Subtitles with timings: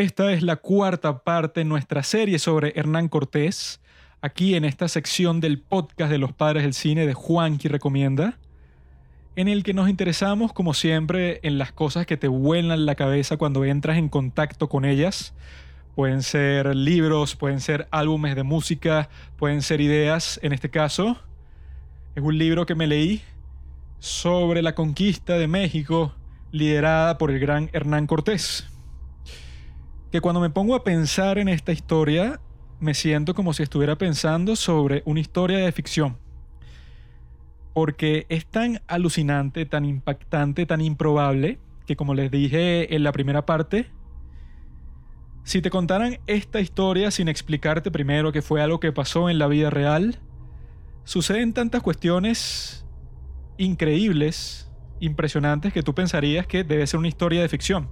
[0.00, 3.82] Esta es la cuarta parte de nuestra serie sobre Hernán Cortés,
[4.22, 8.38] aquí en esta sección del podcast de los padres del cine de Juanqui Recomienda,
[9.36, 13.36] en el que nos interesamos, como siempre, en las cosas que te vuelan la cabeza
[13.36, 15.34] cuando entras en contacto con ellas.
[15.94, 20.40] Pueden ser libros, pueden ser álbumes de música, pueden ser ideas.
[20.42, 21.18] En este caso,
[22.14, 23.20] es un libro que me leí
[23.98, 26.14] sobre la conquista de México
[26.52, 28.69] liderada por el gran Hernán Cortés
[30.10, 32.40] que cuando me pongo a pensar en esta historia,
[32.80, 36.18] me siento como si estuviera pensando sobre una historia de ficción.
[37.74, 43.46] Porque es tan alucinante, tan impactante, tan improbable, que como les dije en la primera
[43.46, 43.90] parte,
[45.44, 49.46] si te contaran esta historia sin explicarte primero que fue algo que pasó en la
[49.46, 50.18] vida real,
[51.04, 52.84] suceden tantas cuestiones
[53.56, 57.88] increíbles, impresionantes, que tú pensarías que debe ser una historia de ficción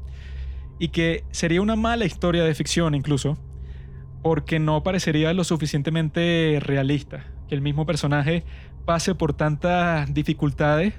[0.78, 3.38] y que sería una mala historia de ficción incluso,
[4.23, 8.44] porque no parecería lo suficientemente realista, que el mismo personaje
[8.84, 10.94] pase por tantas dificultades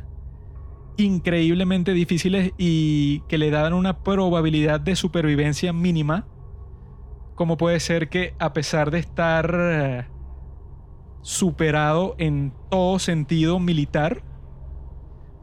[0.97, 6.27] increíblemente difíciles y que le dan una probabilidad de supervivencia mínima,
[7.35, 10.05] como puede ser que a pesar de estar eh,
[11.21, 14.23] superado en todo sentido militar,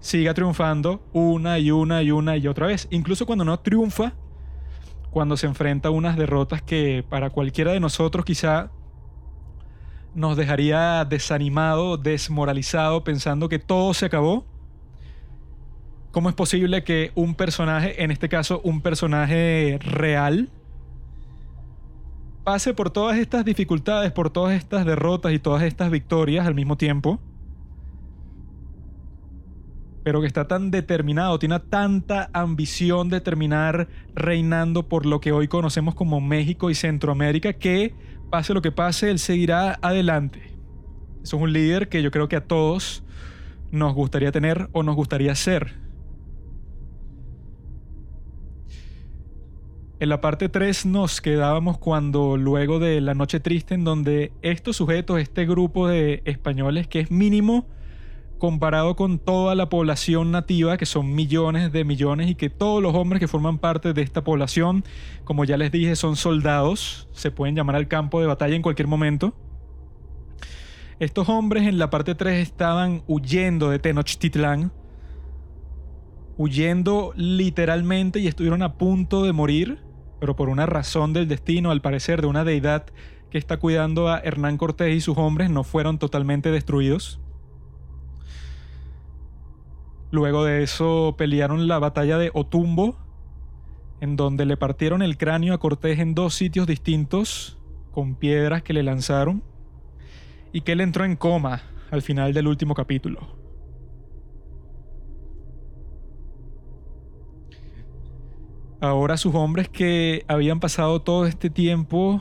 [0.01, 2.87] siga triunfando una y una y una y otra vez.
[2.91, 4.15] Incluso cuando no triunfa,
[5.17, 8.71] cuando se enfrenta a unas derrotas que para cualquiera de nosotros quizá
[10.15, 14.45] nos dejaría desanimado, desmoralizado, pensando que todo se acabó.
[16.11, 20.51] ¿Cómo es posible que un personaje, en este caso un personaje real,
[22.45, 26.77] pase por todas estas dificultades, por todas estas derrotas y todas estas victorias al mismo
[26.77, 27.21] tiempo?
[30.07, 35.49] Pero que está tan determinado, tiene tanta ambición de terminar reinando por lo que hoy
[35.49, 37.93] conocemos como México y Centroamérica, que
[38.31, 40.55] pase lo que pase, él seguirá adelante.
[41.25, 43.03] es un líder que yo creo que a todos
[43.73, 45.75] nos gustaría tener o nos gustaría ser.
[49.99, 54.77] En la parte 3 nos quedábamos cuando luego de la noche triste en donde estos
[54.77, 57.67] sujetos, este grupo de españoles que es mínimo
[58.39, 62.95] comparado con toda la población nativa, que son millones de millones, y que todos los
[62.95, 64.85] hombres que forman parte de esta población,
[65.25, 68.89] como ya les dije, son soldados, se pueden llamar al campo de batalla en cualquier
[68.89, 69.35] momento.
[70.99, 74.73] Estos hombres en la parte 3 estaban huyendo de Tenochtitlán,
[76.39, 79.79] huyendo literalmente y estuvieron a punto de morir,
[80.21, 82.87] pero por una razón del destino, al parecer de una deidad
[83.31, 87.21] que está cuidando a Hernán Cortés y sus hombres, no fueron totalmente destruidos.
[90.11, 92.97] Luego de eso pelearon la batalla de Otumbo,
[94.01, 97.59] en donde le partieron el cráneo a Cortés en dos sitios distintos,
[97.93, 99.43] con piedras que le lanzaron,
[100.53, 103.37] y que él entró en coma al final del último capítulo.
[108.81, 112.21] Ahora sus hombres que habían pasado todo este tiempo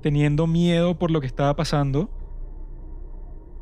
[0.00, 2.10] teniendo miedo por lo que estaba pasando,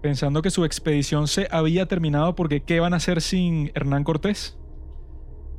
[0.01, 4.59] pensando que su expedición se había terminado porque ¿qué van a hacer sin Hernán Cortés?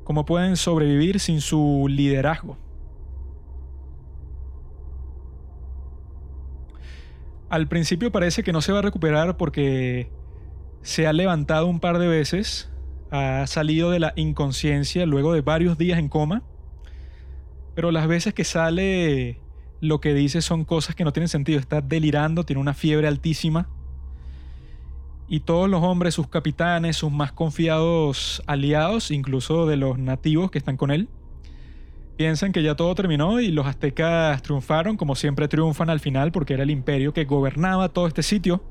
[0.03, 2.57] ¿Cómo pueden sobrevivir sin su liderazgo?
[7.50, 10.09] Al principio parece que no se va a recuperar porque
[10.81, 12.72] se ha levantado un par de veces,
[13.12, 16.44] ha salido de la inconsciencia luego de varios días en coma,
[17.75, 19.40] pero las veces que sale
[19.81, 23.69] lo que dice son cosas que no tienen sentido, está delirando, tiene una fiebre altísima
[25.28, 30.58] y todos los hombres, sus capitanes, sus más confiados aliados, incluso de los nativos que
[30.58, 31.08] están con él,
[32.18, 36.54] piensan que ya todo terminó y los aztecas triunfaron, como siempre triunfan al final, porque
[36.54, 38.64] era el imperio que gobernaba todo este sitio.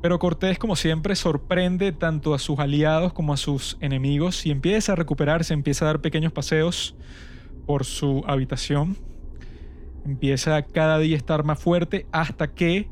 [0.00, 4.92] Pero Cortés, como siempre, sorprende tanto a sus aliados como a sus enemigos y empieza
[4.92, 6.96] a recuperarse, empieza a dar pequeños paseos
[7.66, 8.96] por su habitación
[10.04, 12.88] Empieza cada día a estar más fuerte hasta que,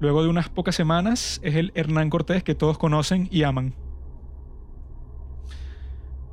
[0.00, 3.74] luego de unas pocas semanas, es el Hernán Cortés que todos conocen y aman.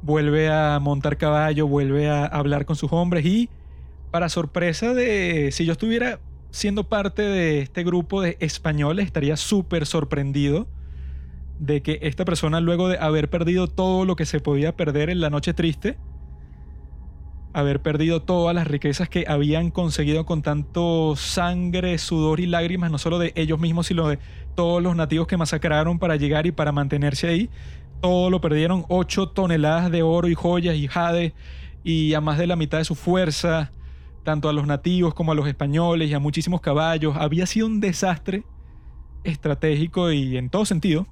[0.01, 3.49] Vuelve a montar caballo, vuelve a hablar con sus hombres y,
[4.11, 6.19] para sorpresa de, si yo estuviera
[6.49, 10.67] siendo parte de este grupo de españoles, estaría súper sorprendido
[11.59, 15.19] de que esta persona, luego de haber perdido todo lo que se podía perder en
[15.19, 15.97] la noche triste,
[17.55, 22.97] haber perdido todas las riquezas que habían conseguido con tanto sangre, sudor y lágrimas, no
[22.97, 24.19] solo de ellos mismos, sino de
[24.55, 27.49] todos los nativos que masacraron para llegar y para mantenerse ahí,
[28.01, 31.33] todo lo perdieron, 8 toneladas de oro y joyas y jade
[31.81, 33.71] y a más de la mitad de su fuerza,
[34.25, 37.15] tanto a los nativos como a los españoles y a muchísimos caballos.
[37.15, 38.43] Había sido un desastre
[39.23, 41.07] estratégico y en todo sentido.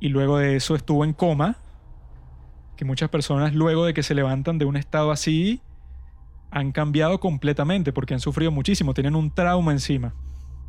[0.00, 1.58] Y luego de eso estuvo en coma,
[2.80, 5.60] que muchas personas luego de que se levantan de un estado así
[6.50, 10.14] han cambiado completamente porque han sufrido muchísimo, tienen un trauma encima.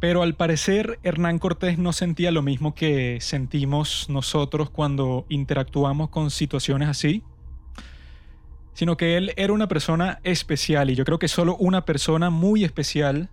[0.01, 6.31] Pero al parecer Hernán Cortés no sentía lo mismo que sentimos nosotros cuando interactuamos con
[6.31, 7.23] situaciones así,
[8.73, 12.65] sino que él era una persona especial y yo creo que solo una persona muy
[12.65, 13.29] especial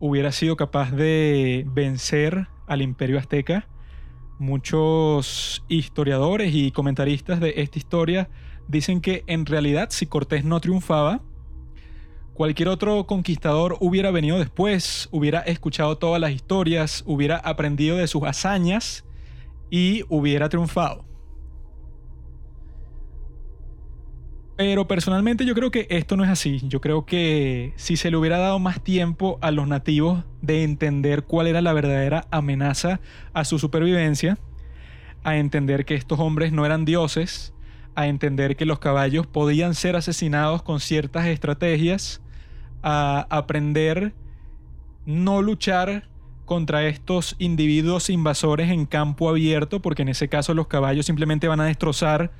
[0.00, 3.68] hubiera sido capaz de vencer al imperio azteca.
[4.38, 8.30] Muchos historiadores y comentaristas de esta historia
[8.68, 11.22] dicen que en realidad si Cortés no triunfaba,
[12.34, 18.22] cualquier otro conquistador hubiera venido después, hubiera escuchado todas las historias, hubiera aprendido de sus
[18.22, 19.04] hazañas
[19.70, 21.07] y hubiera triunfado.
[24.58, 26.60] Pero personalmente yo creo que esto no es así.
[26.64, 31.22] Yo creo que si se le hubiera dado más tiempo a los nativos de entender
[31.22, 32.98] cuál era la verdadera amenaza
[33.34, 34.36] a su supervivencia,
[35.22, 37.54] a entender que estos hombres no eran dioses,
[37.94, 42.20] a entender que los caballos podían ser asesinados con ciertas estrategias,
[42.82, 44.12] a aprender
[45.06, 46.08] no luchar
[46.46, 51.60] contra estos individuos invasores en campo abierto, porque en ese caso los caballos simplemente van
[51.60, 52.32] a destrozar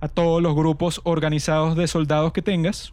[0.00, 2.92] a todos los grupos organizados de soldados que tengas,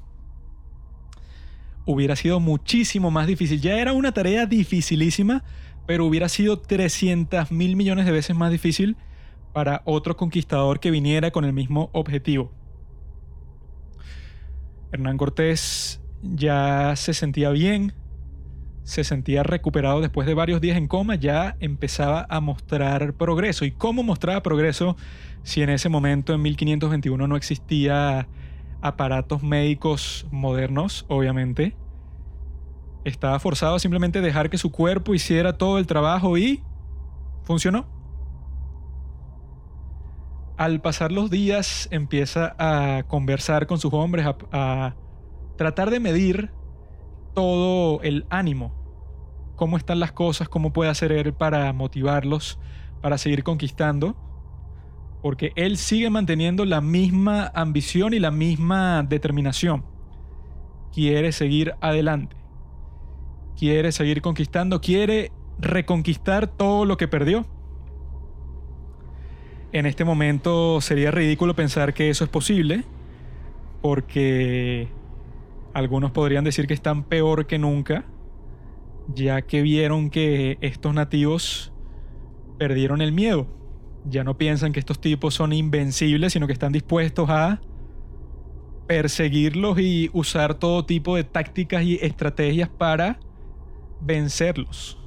[1.86, 3.62] hubiera sido muchísimo más difícil.
[3.62, 5.44] Ya era una tarea dificilísima,
[5.86, 8.98] pero hubiera sido 300 mil millones de veces más difícil
[9.52, 12.52] para otro conquistador que viniera con el mismo objetivo.
[14.92, 17.94] Hernán Cortés ya se sentía bien,
[18.84, 23.66] se sentía recuperado después de varios días en coma, ya empezaba a mostrar progreso.
[23.66, 24.96] ¿Y cómo mostraba progreso
[25.44, 28.28] si en ese momento, en 1521, no existía
[28.82, 31.76] aparatos médicos modernos, obviamente?
[33.04, 36.64] Estaba forzado a simplemente dejar que su cuerpo hiciera todo el trabajo y
[37.44, 37.86] funcionó.
[40.56, 44.96] Al pasar los días empieza a conversar con sus hombres, a, a
[45.58, 46.52] tratar de medir
[47.34, 48.74] todo el ánimo,
[49.56, 52.60] cómo están las cosas, cómo puede hacer él para motivarlos,
[53.02, 54.16] para seguir conquistando,
[55.24, 59.86] porque él sigue manteniendo la misma ambición y la misma determinación.
[60.92, 62.36] Quiere seguir adelante,
[63.58, 67.46] quiere seguir conquistando, quiere reconquistar todo lo que perdió.
[69.72, 72.84] En este momento sería ridículo pensar que eso es posible,
[73.82, 74.90] porque
[75.74, 78.04] algunos podrían decir que están peor que nunca,
[79.08, 81.72] ya que vieron que estos nativos
[82.58, 83.63] perdieron el miedo.
[84.06, 87.62] Ya no piensan que estos tipos son invencibles, sino que están dispuestos a
[88.88, 93.20] perseguirlos y usar todo tipo de tácticas y estrategias para
[94.02, 95.00] vencerlos.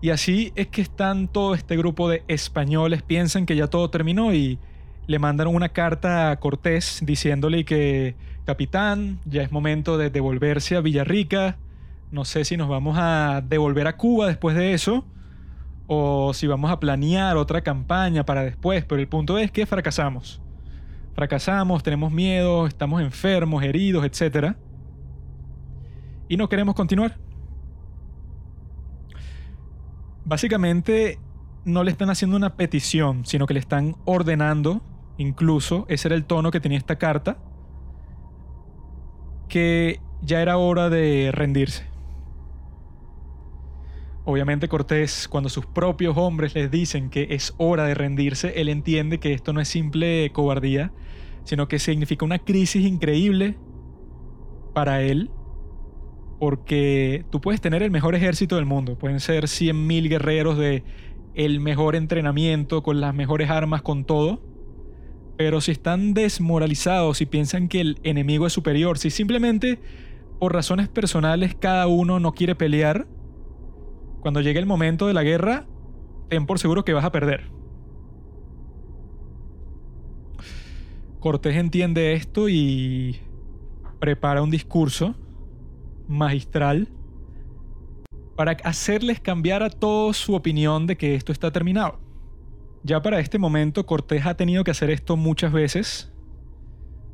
[0.00, 4.32] Y así es que están todo este grupo de españoles, piensan que ya todo terminó
[4.32, 4.58] y
[5.06, 8.14] le mandan una carta a Cortés diciéndole que,
[8.44, 11.58] capitán, ya es momento de devolverse a Villarrica,
[12.12, 15.04] no sé si nos vamos a devolver a Cuba después de eso,
[15.88, 20.40] o si vamos a planear otra campaña para después, pero el punto es que fracasamos.
[21.14, 24.54] Fracasamos, tenemos miedo, estamos enfermos, heridos, etc.
[26.28, 27.18] Y no queremos continuar.
[30.24, 31.18] Básicamente
[31.64, 34.82] no le están haciendo una petición, sino que le están ordenando
[35.16, 37.38] incluso, ese era el tono que tenía esta carta,
[39.48, 41.87] que ya era hora de rendirse.
[44.30, 49.20] Obviamente Cortés, cuando sus propios hombres les dicen que es hora de rendirse, él entiende
[49.20, 50.92] que esto no es simple cobardía,
[51.44, 53.56] sino que significa una crisis increíble
[54.74, 55.30] para él,
[56.38, 60.84] porque tú puedes tener el mejor ejército del mundo, pueden ser 100.000 guerreros de
[61.32, 64.42] el mejor entrenamiento, con las mejores armas, con todo,
[65.38, 69.78] pero si están desmoralizados y piensan que el enemigo es superior, si simplemente
[70.38, 73.06] por razones personales cada uno no quiere pelear,
[74.20, 75.66] cuando llegue el momento de la guerra,
[76.28, 77.50] ten por seguro que vas a perder.
[81.20, 83.20] Cortés entiende esto y
[83.98, 85.14] prepara un discurso
[86.06, 86.88] magistral
[88.36, 91.98] para hacerles cambiar a todos su opinión de que esto está terminado.
[92.84, 96.12] Ya para este momento Cortés ha tenido que hacer esto muchas veces.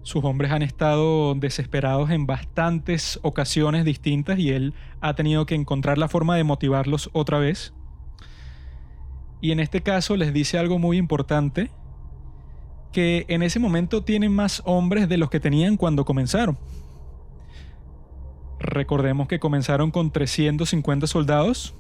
[0.05, 5.97] Sus hombres han estado desesperados en bastantes ocasiones distintas y él ha tenido que encontrar
[5.97, 7.73] la forma de motivarlos otra vez.
[9.41, 11.71] Y en este caso les dice algo muy importante,
[12.93, 16.59] que en ese momento tienen más hombres de los que tenían cuando comenzaron.
[18.61, 21.75] Recordemos que comenzaron con 350 soldados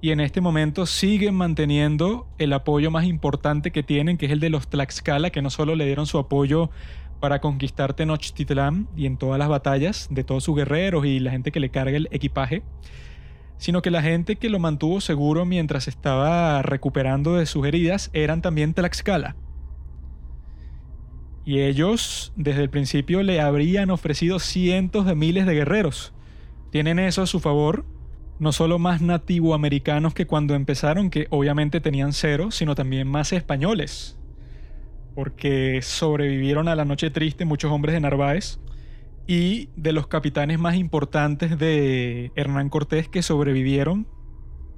[0.00, 4.40] y en este momento siguen manteniendo el apoyo más importante que tienen, que es el
[4.40, 6.70] de los Tlaxcala, que no solo le dieron su apoyo
[7.22, 11.52] para conquistar Tenochtitlán y en todas las batallas de todos sus guerreros y la gente
[11.52, 12.64] que le carga el equipaje,
[13.58, 18.42] sino que la gente que lo mantuvo seguro mientras estaba recuperando de sus heridas eran
[18.42, 19.36] también Tlaxcala.
[21.44, 26.12] Y ellos desde el principio le habrían ofrecido cientos de miles de guerreros.
[26.72, 27.84] Tienen eso a su favor,
[28.40, 34.18] no solo más nativoamericanos que cuando empezaron, que obviamente tenían cero, sino también más españoles.
[35.14, 38.58] Porque sobrevivieron a la noche triste muchos hombres de Narváez
[39.26, 44.06] y de los capitanes más importantes de Hernán Cortés que sobrevivieron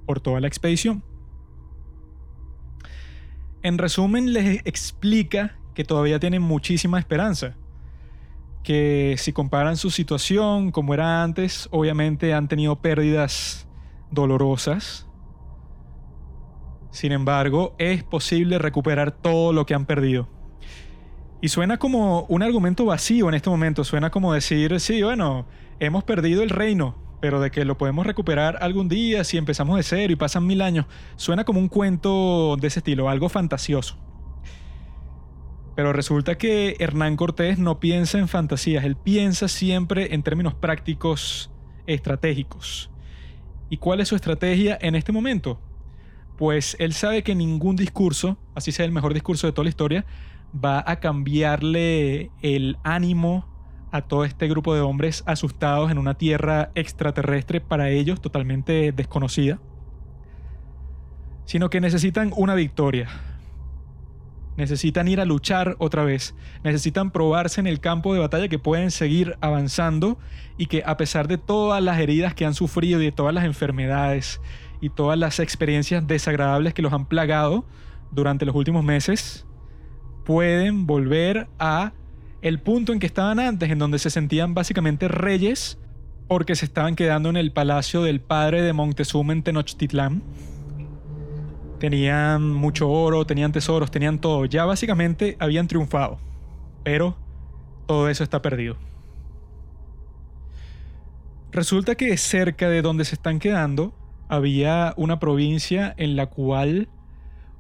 [0.06, 1.02] por toda la expedición.
[3.62, 7.56] En resumen, les explica que todavía tienen muchísima esperanza.
[8.62, 13.66] Que si comparan su situación como era antes, obviamente han tenido pérdidas
[14.10, 15.06] dolorosas.
[16.94, 20.28] Sin embargo, es posible recuperar todo lo que han perdido.
[21.40, 25.48] Y suena como un argumento vacío en este momento, suena como decir, sí, bueno,
[25.80, 29.82] hemos perdido el reino, pero de que lo podemos recuperar algún día si empezamos de
[29.82, 30.86] cero y pasan mil años,
[31.16, 33.98] suena como un cuento de ese estilo, algo fantasioso.
[35.74, 41.50] Pero resulta que Hernán Cortés no piensa en fantasías, él piensa siempre en términos prácticos,
[41.88, 42.92] estratégicos.
[43.68, 45.60] ¿Y cuál es su estrategia en este momento?
[46.36, 50.04] Pues él sabe que ningún discurso, así sea el mejor discurso de toda la historia,
[50.52, 53.46] va a cambiarle el ánimo
[53.94, 59.60] a todo este grupo de hombres asustados en una tierra extraterrestre para ellos totalmente desconocida,
[61.44, 63.08] sino que necesitan una victoria,
[64.56, 68.90] necesitan ir a luchar otra vez, necesitan probarse en el campo de batalla que pueden
[68.90, 70.18] seguir avanzando
[70.58, 73.44] y que a pesar de todas las heridas que han sufrido y de todas las
[73.44, 74.40] enfermedades
[74.80, 77.64] y todas las experiencias desagradables que los han plagado
[78.10, 79.46] durante los últimos meses,
[80.24, 81.92] pueden volver a
[82.42, 85.78] el punto en que estaban antes, en donde se sentían básicamente reyes
[86.28, 90.22] porque se estaban quedando en el palacio del padre de Montezuma en Tenochtitlán
[91.78, 94.46] Tenían mucho oro, tenían tesoros, tenían todo.
[94.46, 96.18] Ya básicamente habían triunfado.
[96.82, 97.16] Pero
[97.86, 98.76] todo eso está perdido.
[101.52, 103.92] Resulta que cerca de donde se están quedando
[104.28, 106.88] había una provincia en la cual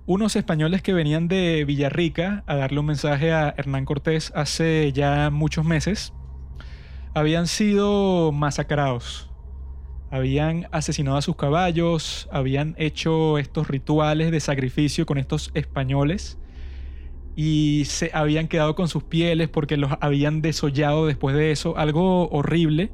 [0.06, 5.30] unos españoles que venían de Villarrica a darle un mensaje a Hernán Cortés hace ya
[5.30, 6.12] muchos meses
[7.14, 9.30] habían sido masacrados.
[10.10, 16.38] Habían asesinado a sus caballos, habían hecho estos rituales de sacrificio con estos españoles
[17.34, 22.28] y se habían quedado con sus pieles porque los habían desollado después de eso, algo
[22.28, 22.92] horrible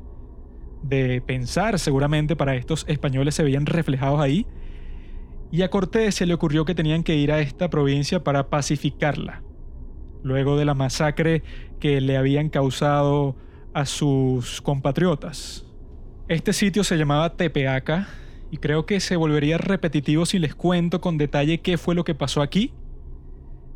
[0.82, 4.46] de pensar seguramente para estos españoles se veían reflejados ahí.
[5.52, 9.42] Y a Cortés se le ocurrió que tenían que ir a esta provincia para pacificarla,
[10.22, 11.42] luego de la masacre
[11.80, 13.36] que le habían causado
[13.74, 15.66] a sus compatriotas.
[16.28, 18.08] Este sitio se llamaba Tepeaca
[18.52, 22.14] y creo que se volvería repetitivo si les cuento con detalle qué fue lo que
[22.14, 22.72] pasó aquí,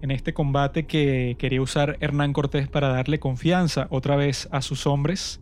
[0.04, 4.86] en este combate que quería usar Hernán Cortés para darle confianza otra vez a sus
[4.86, 5.40] hombres,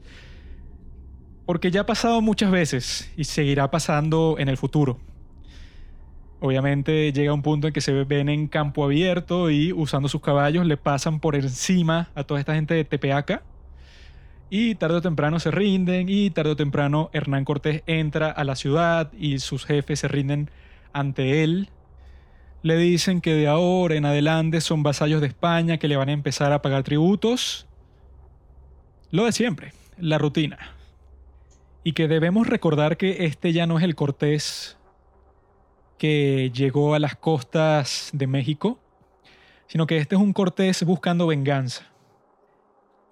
[1.46, 4.98] porque ya ha pasado muchas veces y seguirá pasando en el futuro.
[6.40, 10.66] Obviamente llega un punto en que se ven en campo abierto y usando sus caballos
[10.66, 13.42] le pasan por encima a toda esta gente de Tepeaca
[14.54, 18.54] y tarde o temprano se rinden y tarde o temprano Hernán Cortés entra a la
[18.54, 20.50] ciudad y sus jefes se rinden
[20.92, 21.70] ante él.
[22.62, 26.12] Le dicen que de ahora en adelante son vasallos de España, que le van a
[26.12, 27.66] empezar a pagar tributos.
[29.10, 30.58] Lo de siempre, la rutina.
[31.84, 34.78] Y que debemos recordar que este ya no es el Cortés
[35.98, 38.78] que llegó a las costas de México,
[39.66, 41.92] sino que este es un Cortés buscando venganza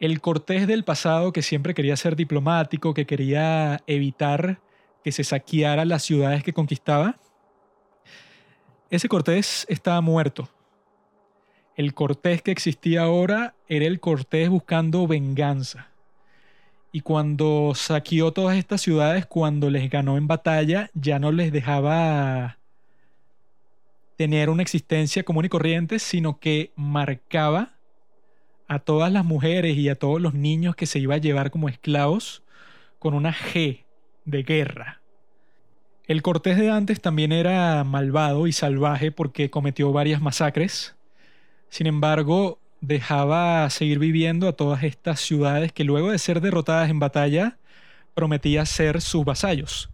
[0.01, 4.61] el Cortés del pasado que siempre quería ser diplomático, que quería evitar
[5.05, 7.17] que se saqueara las ciudades que conquistaba,
[8.89, 10.49] ese Cortés estaba muerto.
[11.77, 15.90] El Cortés que existía ahora era el Cortés buscando venganza.
[16.93, 22.59] Y cuando saqueó todas estas ciudades, cuando les ganó en batalla, ya no les dejaba
[24.17, 27.73] tener una existencia común y corriente, sino que marcaba
[28.69, 31.69] a todas las mujeres y a todos los niños que se iba a llevar como
[31.69, 32.45] esclavos
[33.01, 33.85] con una G
[34.27, 35.01] de guerra.
[36.07, 40.95] El Cortés de antes también era malvado y salvaje porque cometió varias masacres.
[41.69, 46.99] Sin embargo, dejaba seguir viviendo a todas estas ciudades que luego de ser derrotadas en
[46.99, 47.59] batalla
[48.15, 49.91] prometía ser sus vasallos.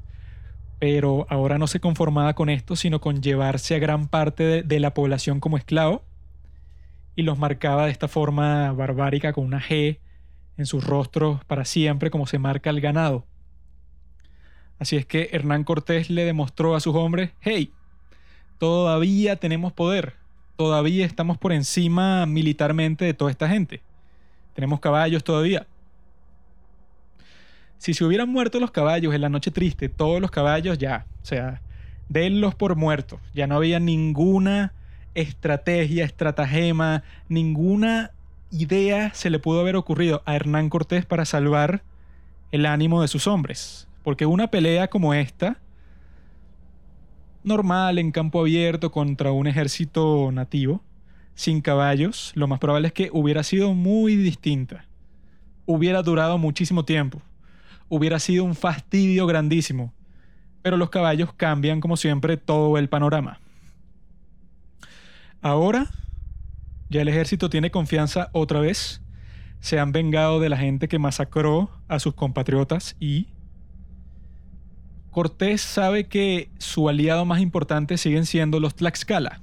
[0.79, 4.95] Pero ahora no se conformaba con esto, sino con llevarse a gran parte de, la
[4.95, 6.05] población como esclavo
[7.15, 9.99] y los marcaba de esta forma barbárica con una G
[10.59, 13.25] en sus rostros para siempre como se marca el ganado.
[14.79, 17.73] Así es que Hernán Cortés le demostró a sus hombres, hey,
[18.59, 20.17] todavía tenemos poder,
[20.57, 23.83] todavía estamos por encima militarmente de toda esta gente.
[24.55, 25.67] Tenemos caballos todavía.
[27.79, 31.27] Si se hubieran muerto los caballos en la noche triste, todos los caballos ya, o
[31.27, 31.61] sea,
[32.09, 33.21] denlos por muertos.
[33.35, 34.73] Ya no había ninguna
[35.15, 38.13] estrategia, estratagema, ninguna
[38.51, 41.83] idea se le pudo haber ocurrido a Hernán Cortés para salvar
[42.53, 43.89] el ánimo de sus hombres.
[44.03, 45.59] Porque una pelea como esta,
[47.47, 50.83] normal en campo abierto contra un ejército nativo,
[51.35, 54.85] sin caballos, lo más probable es que hubiera sido muy distinta.
[55.65, 57.23] Hubiera durado muchísimo tiempo.
[57.89, 59.93] Hubiera sido un fastidio grandísimo.
[60.63, 63.39] Pero los caballos cambian, como siempre, todo el panorama.
[65.41, 65.91] Ahora,
[66.89, 69.03] ya el ejército tiene confianza otra vez.
[69.61, 73.29] Se han vengado de la gente que masacró a sus compatriotas y
[75.17, 79.41] Cortés sabe que su aliado más importante siguen siendo los Tlaxcala.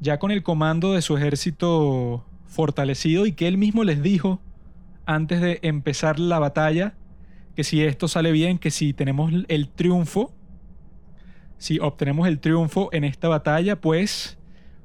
[0.00, 4.40] Ya con el comando de su ejército fortalecido y que él mismo les dijo
[5.06, 6.94] antes de empezar la batalla
[7.54, 10.34] que si esto sale bien, que si tenemos el triunfo,
[11.58, 14.36] si obtenemos el triunfo en esta batalla, pues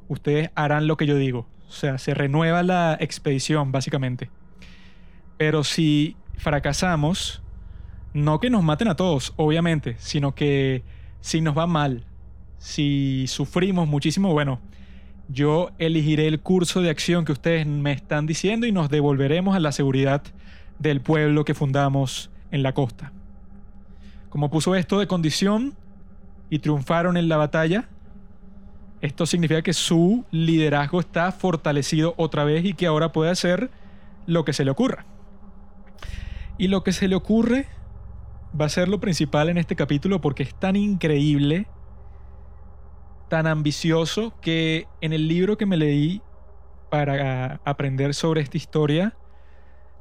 [0.10, 1.48] ustedes harán lo que yo digo.
[1.68, 4.30] O sea, se renueva la expedición, básicamente.
[5.40, 7.43] Pero si fracasamos,
[8.14, 10.84] no que nos maten a todos, obviamente, sino que
[11.22, 12.06] si nos va mal,
[12.58, 14.60] si sufrimos muchísimo, bueno,
[15.28, 19.60] yo elegiré el curso de acción que ustedes me están diciendo y nos devolveremos a
[19.60, 20.24] la seguridad
[20.80, 23.12] del pueblo que fundamos en la costa.
[24.30, 25.76] Como puso esto de condición
[26.50, 27.90] y triunfaron en la batalla,
[29.02, 33.70] esto significa que su liderazgo está fortalecido otra vez y que ahora puede hacer
[34.28, 35.06] lo que se le ocurra.
[36.58, 37.68] Y lo que se le ocurre
[38.60, 41.68] va a ser lo principal en este capítulo porque es tan increíble,
[43.30, 46.22] tan ambicioso, que en el libro que me leí
[46.90, 49.18] para aprender sobre esta historia,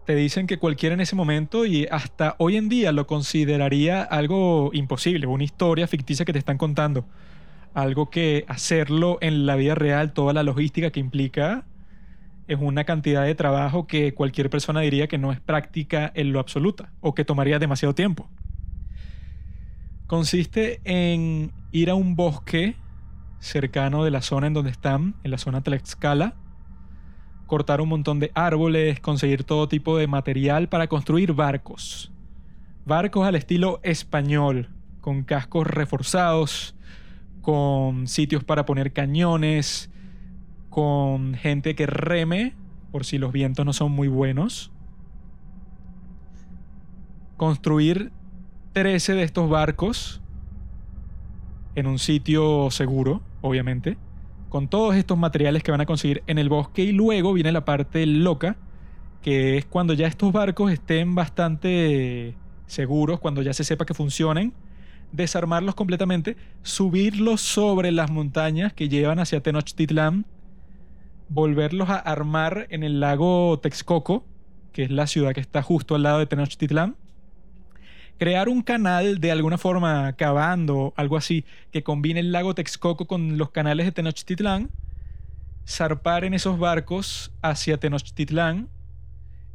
[0.05, 4.71] te dicen que cualquiera en ese momento y hasta hoy en día lo consideraría algo
[4.75, 7.07] imposible, una historia ficticia que te están contando.
[7.73, 11.65] Algo que hacerlo en la vida real, toda la logística que implica,
[12.49, 16.41] es una cantidad de trabajo que cualquier persona diría que no es práctica en lo
[16.41, 18.29] absoluta o que tomaría demasiado tiempo.
[20.13, 22.77] Consiste en ir a un bosque
[23.39, 26.35] cercano de la zona en donde están, en la zona Tlaxcala,
[27.47, 32.13] cortar un montón de árboles, conseguir todo tipo de material para construir barcos.
[32.85, 34.69] Barcos al estilo español,
[35.01, 36.77] con cascos reforzados,
[37.41, 39.91] con sitios para poner cañones,
[40.69, 42.55] con gente que reme,
[42.91, 44.73] por si los vientos no son muy buenos.
[47.39, 48.13] Construir
[48.73, 50.21] 13 de estos barcos
[51.75, 53.99] en un sitio seguro, obviamente,
[54.49, 57.65] con todos estos materiales que van a conseguir en el bosque y luego viene la
[57.65, 58.57] parte loca,
[59.21, 62.35] que es cuando ya estos barcos estén bastante
[62.67, 64.55] seguros, cuando ya se sepa que funcionen,
[65.13, 70.25] desarmarlos completamente, subirlos sobre las montañas que llevan hacia Tenochtitlán,
[71.29, 74.25] volverlos a armar en el lago Texcoco,
[74.73, 76.97] que es la ciudad que está justo al lado de Tenochtitlán,
[78.23, 83.37] crear un canal de alguna forma cavando, algo así, que combine el lago Texcoco con
[83.37, 84.71] los canales de Tenochtitlán,
[85.67, 88.69] zarpar en esos barcos hacia Tenochtitlán,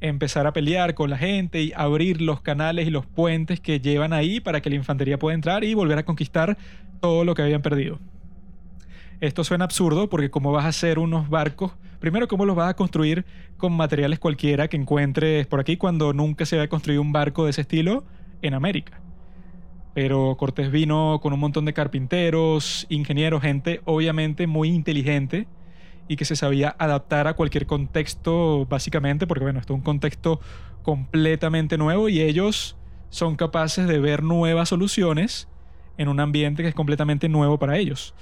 [0.01, 4.11] empezar a pelear con la gente y abrir los canales y los puentes que llevan
[4.11, 6.57] ahí para que la infantería pueda entrar y volver a conquistar
[6.99, 7.99] todo lo que habían perdido.
[9.21, 12.75] Esto suena absurdo porque cómo vas a hacer unos barcos, primero cómo los vas a
[12.75, 13.23] construir
[13.55, 17.51] con materiales cualquiera que encuentres por aquí cuando nunca se había construido un barco de
[17.51, 18.03] ese estilo
[18.41, 19.01] en América.
[19.93, 25.47] Pero Cortés vino con un montón de carpinteros, ingenieros, gente obviamente muy inteligente
[26.07, 30.39] y que se sabía adaptar a cualquier contexto básicamente, porque bueno, esto es un contexto
[30.83, 32.77] completamente nuevo y ellos
[33.09, 35.47] son capaces de ver nuevas soluciones
[35.97, 38.13] en un ambiente que es completamente nuevo para ellos.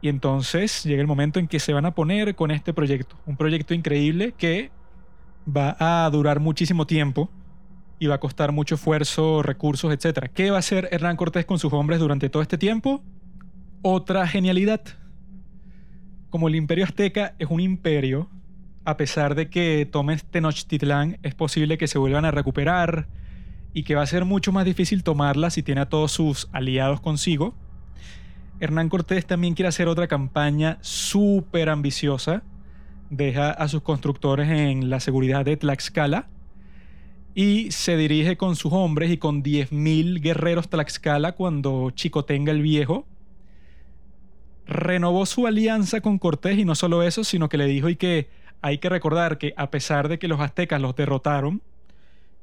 [0.00, 3.36] Y entonces llega el momento en que se van a poner con este proyecto, un
[3.36, 4.70] proyecto increíble que
[5.48, 7.30] va a durar muchísimo tiempo,
[7.98, 10.30] y va a costar mucho esfuerzo, recursos, etc.
[10.32, 13.02] ¿Qué va a hacer Hernán Cortés con sus hombres durante todo este tiempo?
[13.82, 14.80] Otra genialidad.
[16.30, 18.28] Como el imperio azteca es un imperio,
[18.84, 23.08] a pesar de que tomes Tenochtitlán, es posible que se vuelvan a recuperar
[23.72, 27.00] y que va a ser mucho más difícil tomarla si tiene a todos sus aliados
[27.00, 27.54] consigo.
[28.60, 32.42] Hernán Cortés también quiere hacer otra campaña súper ambiciosa.
[33.10, 36.28] Deja a sus constructores en la seguridad de Tlaxcala
[37.34, 43.06] y se dirige con sus hombres y con 10.000 guerreros Tlaxcala cuando Chicotenga el Viejo
[44.66, 46.58] renovó su alianza con Cortés.
[46.58, 48.28] Y no solo eso, sino que le dijo y que
[48.62, 51.60] hay que recordar que a pesar de que los aztecas los derrotaron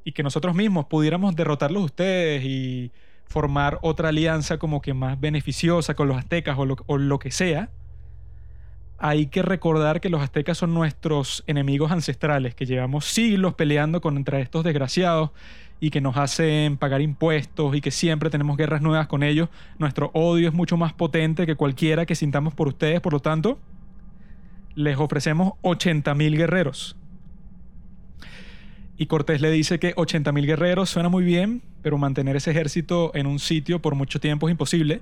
[0.03, 2.91] y que nosotros mismos pudiéramos derrotarlos ustedes y
[3.25, 7.31] formar otra alianza como que más beneficiosa con los aztecas o lo, o lo que
[7.31, 7.69] sea,
[9.03, 14.39] hay que recordar que los aztecas son nuestros enemigos ancestrales, que llevamos siglos peleando contra
[14.39, 15.31] estos desgraciados
[15.79, 19.49] y que nos hacen pagar impuestos y que siempre tenemos guerras nuevas con ellos.
[19.79, 23.57] Nuestro odio es mucho más potente que cualquiera que sintamos por ustedes, por lo tanto,
[24.75, 26.95] les ofrecemos 80.000 guerreros.
[28.97, 33.25] Y Cortés le dice que 80.000 guerreros suena muy bien, pero mantener ese ejército en
[33.25, 35.01] un sitio por mucho tiempo es imposible.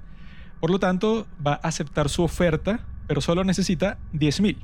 [0.61, 4.55] Por lo tanto, va a aceptar su oferta pero solo necesita 10.000.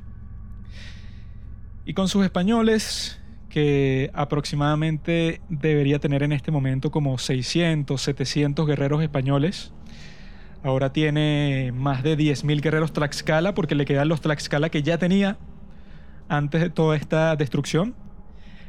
[1.84, 9.02] Y con sus españoles, que aproximadamente debería tener en este momento como 600, 700 guerreros
[9.02, 9.72] españoles,
[10.62, 15.38] ahora tiene más de 10.000 guerreros Tlaxcala porque le quedan los Tlaxcala que ya tenía
[16.28, 17.96] antes de toda esta destrucción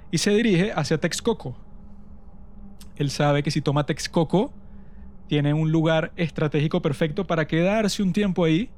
[0.09, 1.55] y se dirige hacia Texcoco.
[2.95, 4.51] Él sabe que si toma Texcoco,
[5.27, 8.71] tiene un lugar estratégico perfecto para quedarse un tiempo ahí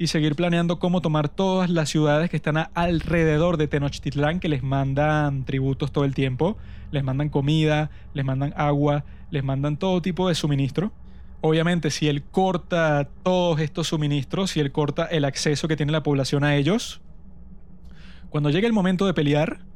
[0.00, 4.62] y seguir planeando cómo tomar todas las ciudades que están alrededor de Tenochtitlán, que les
[4.62, 6.56] mandan tributos todo el tiempo,
[6.90, 10.90] les mandan comida, les mandan agua, les mandan todo tipo de suministro.
[11.42, 16.02] Obviamente, si él corta todos estos suministros, si él corta el acceso que tiene la
[16.02, 17.02] población a ellos,
[18.30, 19.66] cuando llegue el momento de pelear,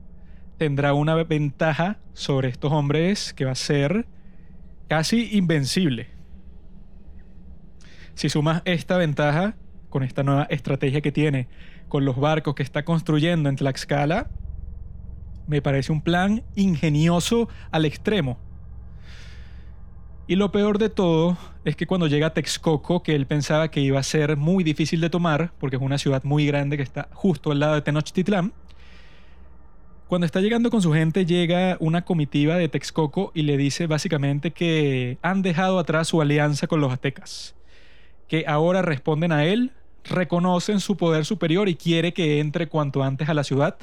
[0.56, 4.06] tendrá una ventaja sobre estos hombres que va a ser
[4.88, 6.08] casi invencible.
[8.14, 9.56] Si sumas esta ventaja
[9.94, 11.46] con esta nueva estrategia que tiene,
[11.86, 14.28] con los barcos que está construyendo en Tlaxcala,
[15.46, 18.36] me parece un plan ingenioso al extremo.
[20.26, 23.82] Y lo peor de todo es que cuando llega a Texcoco, que él pensaba que
[23.82, 27.08] iba a ser muy difícil de tomar, porque es una ciudad muy grande que está
[27.12, 28.52] justo al lado de Tenochtitlán,
[30.08, 34.50] cuando está llegando con su gente, llega una comitiva de Texcoco y le dice básicamente
[34.50, 37.54] que han dejado atrás su alianza con los aztecas,
[38.26, 39.70] que ahora responden a él
[40.04, 43.76] reconocen su poder superior y quiere que entre cuanto antes a la ciudad.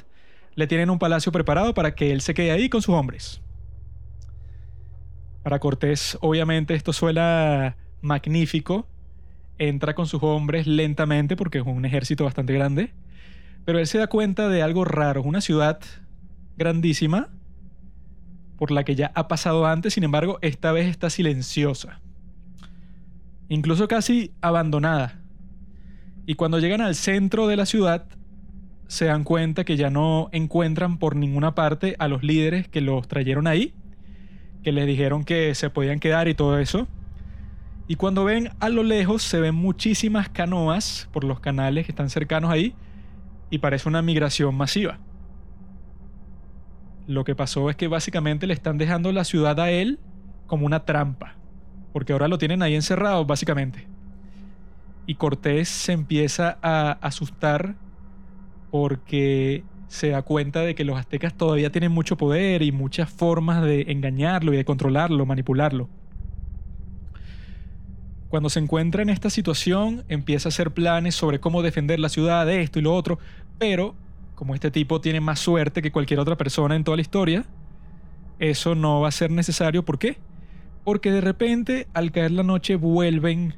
[0.56, 3.42] Le tienen un palacio preparado para que él se quede ahí con sus hombres.
[5.44, 8.88] Para Cortés, obviamente, esto suena magnífico.
[9.58, 12.94] Entra con sus hombres lentamente porque es un ejército bastante grande.
[13.66, 15.22] Pero él se da cuenta de algo raro.
[15.24, 15.80] Una ciudad
[16.58, 17.30] grandísima
[18.58, 22.00] por la que ya ha pasado antes, sin embargo, esta vez está silenciosa.
[23.50, 25.21] Incluso casi abandonada.
[26.26, 28.06] Y cuando llegan al centro de la ciudad,
[28.88, 33.08] se dan cuenta que ya no encuentran por ninguna parte a los líderes que los
[33.08, 33.74] trajeron ahí,
[34.64, 36.88] que les dijeron que se podían quedar y todo eso.
[37.88, 42.10] Y cuando ven a lo lejos se ven muchísimas canoas por los canales que están
[42.10, 42.76] cercanos ahí
[43.50, 45.00] y parece una migración masiva.
[47.08, 50.00] Lo que pasó es que básicamente le están dejando la ciudad a él
[50.46, 51.36] como una trampa,
[51.92, 53.91] porque ahora lo tienen ahí encerrado básicamente
[55.06, 57.76] y Cortés se empieza a asustar
[58.70, 63.62] porque se da cuenta de que los aztecas todavía tienen mucho poder y muchas formas
[63.62, 65.90] de engañarlo y de controlarlo, manipularlo.
[68.30, 72.46] Cuando se encuentra en esta situación, empieza a hacer planes sobre cómo defender la ciudad
[72.46, 73.20] de esto y lo otro,
[73.60, 73.96] pero
[74.36, 77.46] como este tipo tiene más suerte que cualquier otra persona en toda la historia,
[78.40, 79.84] eso no va a ser necesario.
[79.84, 80.18] ¿Por qué?
[80.86, 83.56] Porque de repente, al caer la noche, vuelven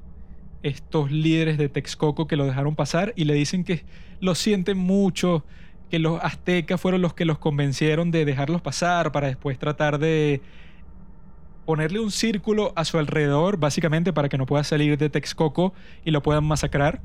[0.64, 3.84] estos líderes de Texcoco que lo dejaron pasar y le dicen que
[4.20, 5.46] lo sienten mucho,
[5.92, 10.42] que los aztecas fueron los que los convencieron de dejarlos pasar para después tratar de
[11.66, 15.74] ponerle un círculo a su alrededor, básicamente para que no pueda salir de Texcoco
[16.04, 17.02] y lo puedan masacrar.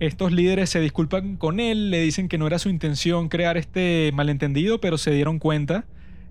[0.00, 4.12] Estos líderes se disculpan con él, le dicen que no era su intención crear este
[4.14, 5.86] malentendido, pero se dieron cuenta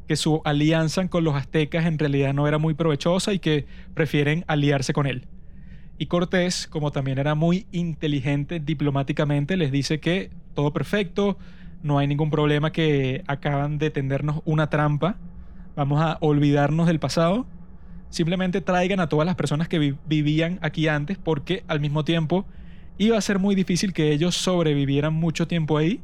[0.08, 4.46] que su alianza con los aztecas en realidad no era muy provechosa y que prefieren
[4.48, 5.28] aliarse con él.
[5.98, 11.38] Y Cortés, como también era muy inteligente diplomáticamente, les dice que todo perfecto,
[11.84, 15.18] no hay ningún problema, que acaban de tendernos una trampa
[15.78, 17.46] vamos a olvidarnos del pasado.
[18.10, 22.46] Simplemente traigan a todas las personas que vivían aquí antes porque al mismo tiempo
[22.98, 26.02] iba a ser muy difícil que ellos sobrevivieran mucho tiempo ahí.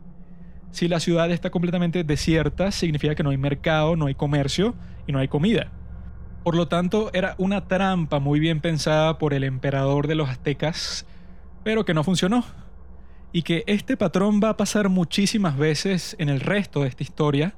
[0.71, 4.75] Si la ciudad está completamente desierta, significa que no hay mercado, no hay comercio
[5.08, 5.71] y no hay comida.
[6.43, 11.06] Por lo tanto, era una trampa muy bien pensada por el emperador de los aztecas,
[11.63, 12.43] pero que no funcionó.
[13.32, 17.56] Y que este patrón va a pasar muchísimas veces en el resto de esta historia.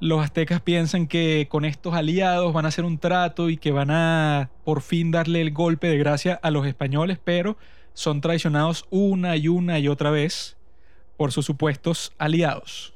[0.00, 3.90] Los aztecas piensan que con estos aliados van a hacer un trato y que van
[3.90, 7.58] a por fin darle el golpe de gracia a los españoles, pero
[7.92, 10.56] son traicionados una y una y otra vez
[11.18, 12.93] por sus supuestos aliados.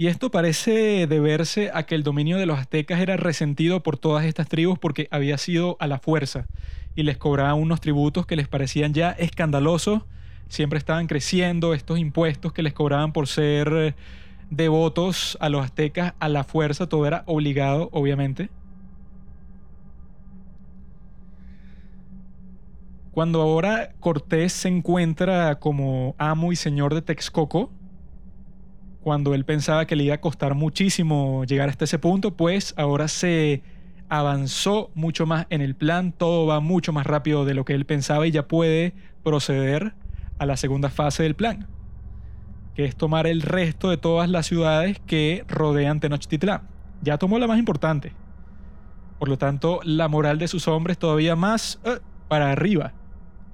[0.00, 4.24] Y esto parece deberse a que el dominio de los aztecas era resentido por todas
[4.24, 6.46] estas tribus porque había sido a la fuerza
[6.94, 10.02] y les cobraban unos tributos que les parecían ya escandalosos.
[10.46, 13.96] Siempre estaban creciendo estos impuestos que les cobraban por ser
[14.50, 18.50] devotos a los aztecas a la fuerza, todo era obligado, obviamente.
[23.10, 27.72] Cuando ahora Cortés se encuentra como amo y señor de Texcoco,
[29.08, 33.08] cuando él pensaba que le iba a costar muchísimo llegar hasta ese punto, pues ahora
[33.08, 33.62] se
[34.10, 37.86] avanzó mucho más en el plan, todo va mucho más rápido de lo que él
[37.86, 38.92] pensaba y ya puede
[39.24, 39.94] proceder
[40.38, 41.68] a la segunda fase del plan,
[42.74, 46.68] que es tomar el resto de todas las ciudades que rodean Tenochtitlán.
[47.00, 48.12] Ya tomó la más importante.
[49.18, 52.92] Por lo tanto, la moral de sus hombres todavía más eh, para arriba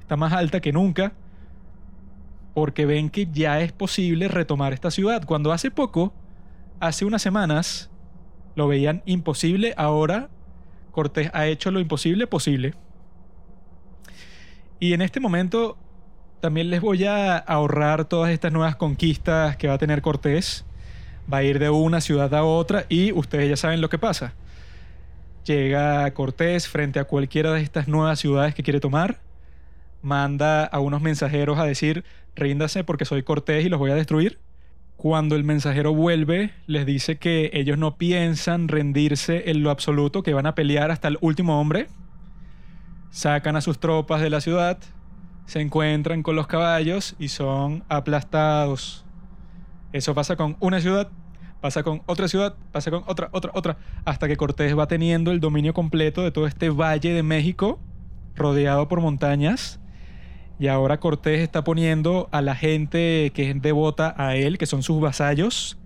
[0.00, 1.12] está más alta que nunca
[2.54, 5.24] porque ven que ya es posible retomar esta ciudad.
[5.24, 6.14] Cuando hace poco,
[6.80, 7.90] hace unas semanas,
[8.54, 10.30] lo veían imposible, ahora
[10.92, 12.74] Cortés ha hecho lo imposible posible.
[14.78, 15.76] Y en este momento
[16.40, 20.64] también les voy a ahorrar todas estas nuevas conquistas que va a tener Cortés.
[21.32, 24.34] Va a ir de una ciudad a otra y ustedes ya saben lo que pasa.
[25.44, 29.20] Llega Cortés frente a cualquiera de estas nuevas ciudades que quiere tomar
[30.04, 32.04] manda a unos mensajeros a decir,
[32.36, 34.38] ríndase porque soy cortés y los voy a destruir.
[34.96, 40.34] Cuando el mensajero vuelve, les dice que ellos no piensan rendirse en lo absoluto, que
[40.34, 41.88] van a pelear hasta el último hombre.
[43.10, 44.78] Sacan a sus tropas de la ciudad,
[45.46, 49.04] se encuentran con los caballos y son aplastados.
[49.92, 51.10] Eso pasa con una ciudad,
[51.60, 55.40] pasa con otra ciudad, pasa con otra, otra, otra, hasta que Cortés va teniendo el
[55.40, 57.78] dominio completo de todo este valle de México,
[58.34, 59.80] rodeado por montañas,
[60.58, 64.82] y ahora Cortés está poniendo a la gente que es devota a él, que son
[64.82, 65.78] sus vasallos,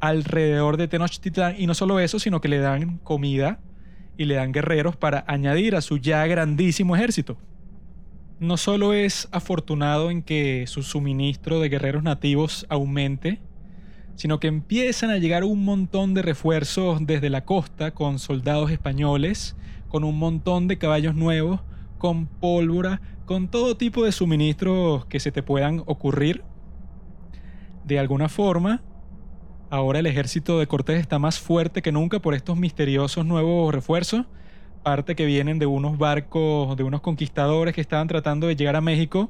[0.00, 1.54] alrededor de Tenochtitlán.
[1.58, 3.60] Y no solo eso, sino que le dan comida
[4.16, 7.36] y le dan guerreros para añadir a su ya grandísimo ejército.
[8.40, 13.40] No solo es afortunado en que su suministro de guerreros nativos aumente,
[14.16, 19.56] sino que empiezan a llegar un montón de refuerzos desde la costa con soldados españoles,
[19.88, 21.60] con un montón de caballos nuevos,
[21.98, 26.44] con pólvora, con todo tipo de suministros que se te puedan ocurrir.
[27.84, 28.82] De alguna forma,
[29.68, 34.26] ahora el ejército de Cortés está más fuerte que nunca por estos misteriosos nuevos refuerzos,
[34.84, 38.80] parte que vienen de unos barcos, de unos conquistadores que estaban tratando de llegar a
[38.80, 39.28] México,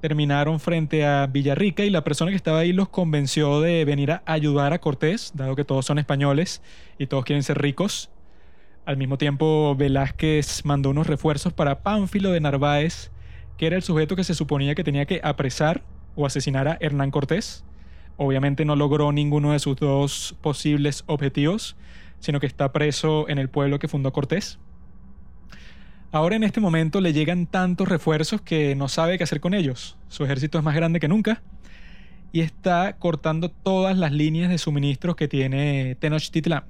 [0.00, 4.22] terminaron frente a Villarrica y la persona que estaba ahí los convenció de venir a
[4.26, 6.62] ayudar a Cortés, dado que todos son españoles
[6.98, 8.10] y todos quieren ser ricos.
[8.86, 13.12] Al mismo tiempo, Velázquez mandó unos refuerzos para Pánfilo de Narváez,
[13.60, 15.84] que era el sujeto que se suponía que tenía que apresar
[16.16, 17.62] o asesinar a Hernán Cortés.
[18.16, 21.76] Obviamente no logró ninguno de sus dos posibles objetivos,
[22.20, 24.58] sino que está preso en el pueblo que fundó Cortés.
[26.10, 29.98] Ahora en este momento le llegan tantos refuerzos que no sabe qué hacer con ellos.
[30.08, 31.42] Su ejército es más grande que nunca
[32.32, 36.64] y está cortando todas las líneas de suministros que tiene Tenochtitlán.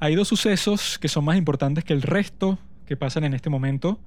[0.00, 3.98] Hay dos sucesos que son más importantes que el resto que pasan en este momento.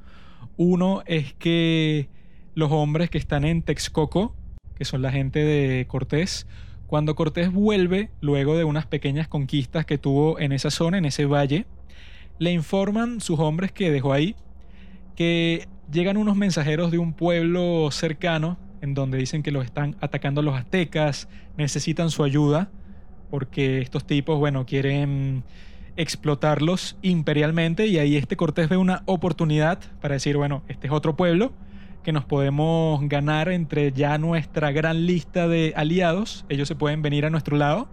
[0.62, 2.10] Uno es que
[2.54, 4.36] los hombres que están en Texcoco,
[4.76, 6.48] que son la gente de Cortés,
[6.86, 11.24] cuando Cortés vuelve, luego de unas pequeñas conquistas que tuvo en esa zona, en ese
[11.26, 11.66] valle,
[12.40, 14.36] le informan sus hombres que dejó ahí
[15.16, 20.42] que llegan unos mensajeros de un pueblo cercano en donde dicen que los están atacando
[20.42, 22.70] los aztecas, necesitan su ayuda,
[23.30, 25.46] porque estos tipos, bueno, quieren
[26.00, 31.18] explotarlos imperialmente y ahí este Cortés ve una oportunidad para decir, bueno, este es otro
[31.18, 31.52] pueblo
[32.04, 37.26] que nos podemos ganar entre ya nuestra gran lista de aliados, ellos se pueden venir
[37.26, 37.90] a nuestro lado,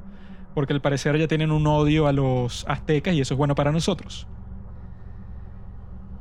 [0.54, 3.72] porque al parecer ya tienen un odio a los aztecas y eso es bueno para
[3.72, 4.28] nosotros.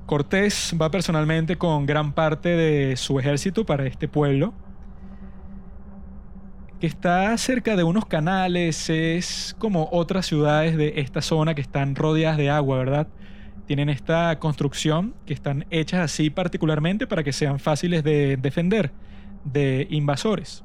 [0.08, 4.54] Cortés va personalmente con gran parte de su ejército para este pueblo
[6.80, 11.96] que está cerca de unos canales, es como otras ciudades de esta zona que están
[11.96, 13.08] rodeadas de agua, ¿verdad?
[13.66, 18.92] Tienen esta construcción que están hechas así particularmente para que sean fáciles de defender
[19.44, 20.64] de invasores.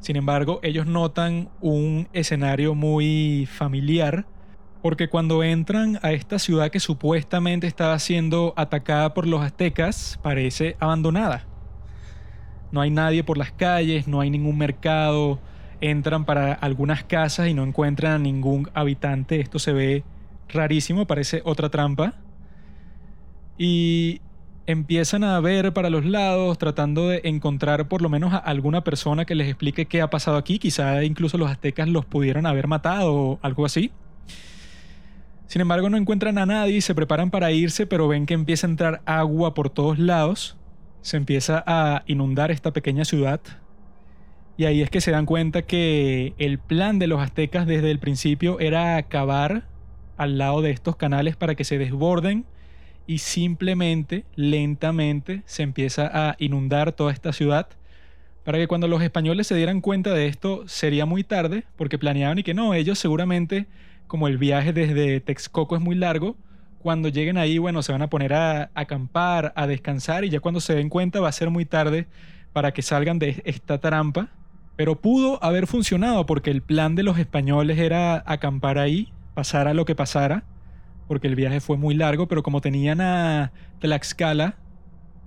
[0.00, 4.26] Sin embargo, ellos notan un escenario muy familiar
[4.82, 10.76] porque cuando entran a esta ciudad que supuestamente estaba siendo atacada por los aztecas, parece
[10.78, 11.44] abandonada.
[12.72, 15.38] No hay nadie por las calles, no hay ningún mercado,
[15.80, 19.40] entran para algunas casas y no encuentran a ningún habitante.
[19.40, 20.04] Esto se ve
[20.48, 22.14] rarísimo, parece otra trampa.
[23.58, 24.20] Y
[24.66, 29.24] empiezan a ver para los lados, tratando de encontrar por lo menos a alguna persona
[29.24, 30.58] que les explique qué ha pasado aquí.
[30.58, 33.92] Quizá incluso los aztecas los pudieran haber matado o algo así.
[35.46, 38.66] Sin embargo, no encuentran a nadie y se preparan para irse, pero ven que empieza
[38.66, 40.55] a entrar agua por todos lados.
[41.06, 43.40] Se empieza a inundar esta pequeña ciudad.
[44.56, 48.00] Y ahí es que se dan cuenta que el plan de los aztecas desde el
[48.00, 49.68] principio era acabar
[50.16, 52.44] al lado de estos canales para que se desborden
[53.06, 57.68] y simplemente, lentamente, se empieza a inundar toda esta ciudad
[58.42, 62.40] para que cuando los españoles se dieran cuenta de esto sería muy tarde, porque planeaban
[62.40, 63.66] y que no, ellos seguramente,
[64.08, 66.36] como el viaje desde Texcoco es muy largo,
[66.86, 70.60] cuando lleguen ahí, bueno, se van a poner a, acampar, a descansar y ya cuando
[70.60, 72.06] se den cuenta va a ser muy tarde
[72.52, 74.28] para que salgan de esta trampa.
[74.76, 79.84] Pero pudo haber funcionado porque el plan de los españoles era acampar ahí, pasara lo
[79.84, 80.44] que pasara,
[81.08, 84.54] porque el viaje fue muy largo, pero como tenían a Tlaxcala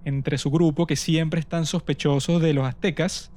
[0.06, 3.34] entre su grupo, que siempre están sospechosos de los aztecas,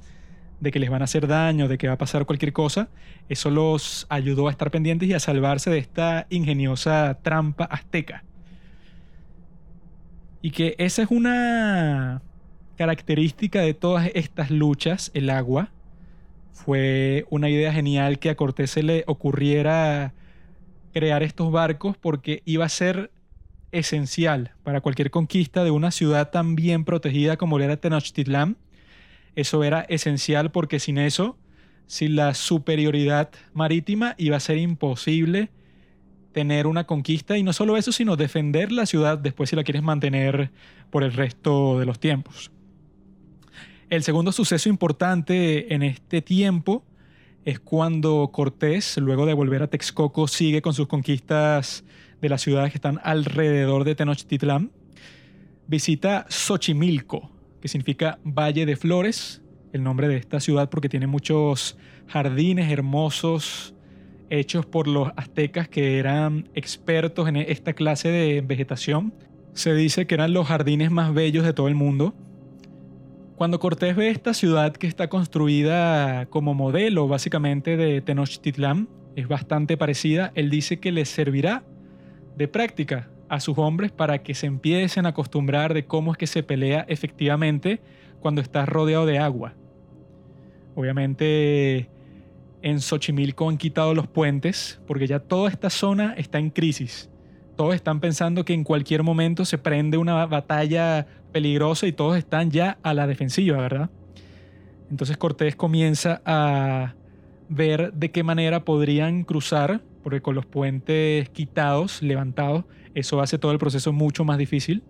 [0.63, 2.89] de que les van a hacer daño, de que va a pasar cualquier cosa,
[3.29, 8.23] eso los ayudó a estar pendientes y a salvarse de esta ingeniosa trampa azteca.
[10.41, 12.21] Y que esa es una
[12.75, 15.69] característica de todas estas luchas, el agua.
[16.51, 20.13] Fue una idea genial que a Cortés se le ocurriera
[20.93, 23.11] crear estos barcos porque iba a ser
[23.71, 28.57] esencial para cualquier conquista de una ciudad tan bien protegida como era Tenochtitlán.
[29.35, 31.37] Eso era esencial porque sin eso,
[31.87, 35.49] sin la superioridad marítima, iba a ser imposible
[36.33, 39.83] tener una conquista y no solo eso, sino defender la ciudad después si la quieres
[39.83, 40.51] mantener
[40.89, 42.51] por el resto de los tiempos.
[43.89, 46.83] El segundo suceso importante en este tiempo
[47.45, 51.83] es cuando Cortés, luego de volver a Texcoco, sigue con sus conquistas
[52.21, 54.71] de las ciudades que están alrededor de Tenochtitlán.
[55.67, 57.29] Visita Xochimilco,
[57.63, 63.73] que significa Valle de Flores, el nombre de esta ciudad porque tiene muchos jardines hermosos
[64.29, 69.13] hechos por los aztecas que eran expertos en esta clase de vegetación.
[69.53, 72.13] Se dice que eran los jardines más bellos de todo el mundo
[73.37, 79.77] cuando Cortés ve esta ciudad que está construida como modelo básicamente de Tenochtitlán, es bastante
[79.77, 81.63] parecida, él dice que les servirá
[82.35, 86.27] de práctica a sus hombres para que se empiecen a acostumbrar de cómo es que
[86.27, 87.81] se pelea efectivamente
[88.19, 89.53] cuando estás rodeado de agua.
[90.75, 91.89] Obviamente
[92.61, 97.09] en Xochimilco han quitado los puentes porque ya toda esta zona está en crisis.
[97.55, 102.49] Todos están pensando que en cualquier momento se prende una batalla peligrosa y todos están
[102.49, 103.89] ya a la defensiva, ¿verdad?
[104.89, 106.93] Entonces Cortés comienza a
[107.49, 113.51] ver de qué manera podrían cruzar, porque con los puentes quitados, levantados, eso hace todo
[113.51, 114.83] el proceso mucho más difícil.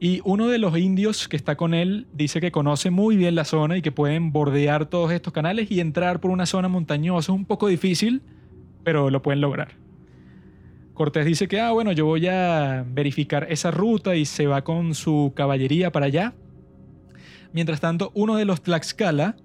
[0.00, 3.44] Y uno de los indios que está con él dice que conoce muy bien la
[3.44, 7.32] zona y que pueden bordear todos estos canales y entrar por una zona montañosa.
[7.32, 8.22] Es un poco difícil,
[8.84, 9.76] pero lo pueden lograr.
[10.94, 14.94] Cortés dice que, ah, bueno, yo voy a verificar esa ruta y se va con
[14.94, 16.34] su caballería para allá.
[17.52, 19.36] Mientras tanto, uno de los Tlaxcala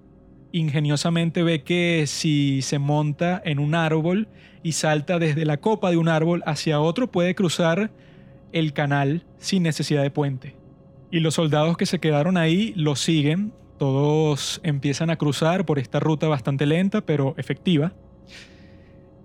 [0.54, 4.28] ingeniosamente ve que si se monta en un árbol
[4.62, 7.90] y salta desde la copa de un árbol hacia otro, puede cruzar
[8.52, 10.54] el canal sin necesidad de puente.
[11.10, 15.98] Y los soldados que se quedaron ahí lo siguen, todos empiezan a cruzar por esta
[15.98, 17.92] ruta bastante lenta pero efectiva.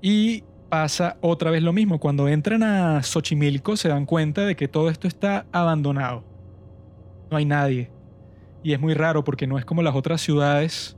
[0.02, 2.00] Y pasa otra vez lo mismo.
[2.00, 6.24] Cuando entran a Xochimilco se dan cuenta de que todo esto está abandonado.
[7.30, 7.92] No hay nadie.
[8.64, 10.98] Y es muy raro porque no es como las otras ciudades,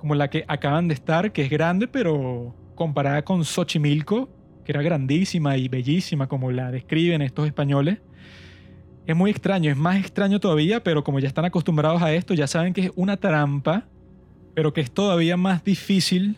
[0.00, 4.28] como la que acaban de estar, que es grande, pero comparada con Xochimilco,
[4.64, 7.98] que era grandísima y bellísima como la describen estos españoles,
[9.06, 9.70] es muy extraño.
[9.70, 12.92] Es más extraño todavía, pero como ya están acostumbrados a esto, ya saben que es
[12.96, 13.86] una trampa,
[14.54, 16.36] pero que es todavía más difícil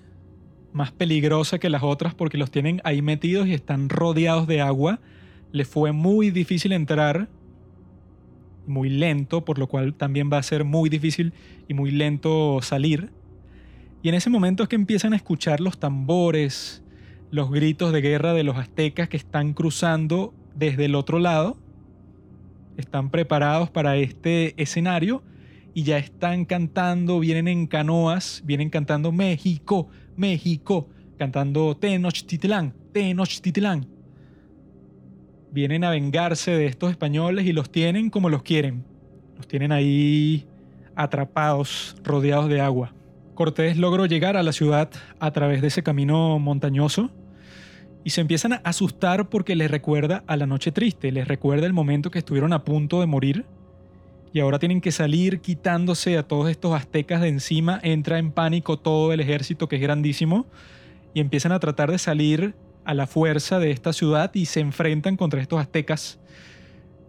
[0.72, 5.00] más peligrosa que las otras porque los tienen ahí metidos y están rodeados de agua.
[5.52, 7.28] Les fue muy difícil entrar
[8.66, 11.32] muy lento, por lo cual también va a ser muy difícil
[11.68, 13.10] y muy lento salir.
[14.02, 16.82] Y en ese momento es que empiezan a escuchar los tambores,
[17.30, 21.56] los gritos de guerra de los aztecas que están cruzando desde el otro lado.
[22.76, 25.22] Están preparados para este escenario
[25.72, 33.86] y ya están cantando, vienen en canoas, vienen cantando México, México, cantando Tenochtitlán, Tenochtitlán.
[35.52, 38.84] Vienen a vengarse de estos españoles y los tienen como los quieren.
[39.36, 40.44] Los tienen ahí
[40.96, 42.94] atrapados, rodeados de agua.
[43.34, 47.10] Cortés logró llegar a la ciudad a través de ese camino montañoso
[48.04, 51.72] y se empiezan a asustar porque les recuerda a la noche triste, les recuerda el
[51.72, 53.46] momento que estuvieron a punto de morir
[54.32, 58.78] y ahora tienen que salir quitándose a todos estos aztecas de encima, entra en pánico
[58.78, 60.46] todo el ejército que es grandísimo
[61.14, 62.54] y empiezan a tratar de salir
[62.84, 66.18] a la fuerza de esta ciudad y se enfrentan contra estos aztecas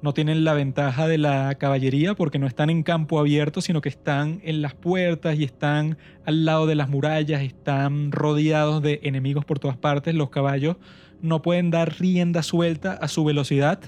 [0.04, 3.88] no tienen la ventaja de la caballería porque no están en campo abierto, sino que
[3.88, 9.46] están en las puertas y están al lado de las murallas, están rodeados de enemigos
[9.46, 10.14] por todas partes.
[10.14, 10.76] Los caballos
[11.22, 13.80] no pueden dar rienda suelta a su velocidad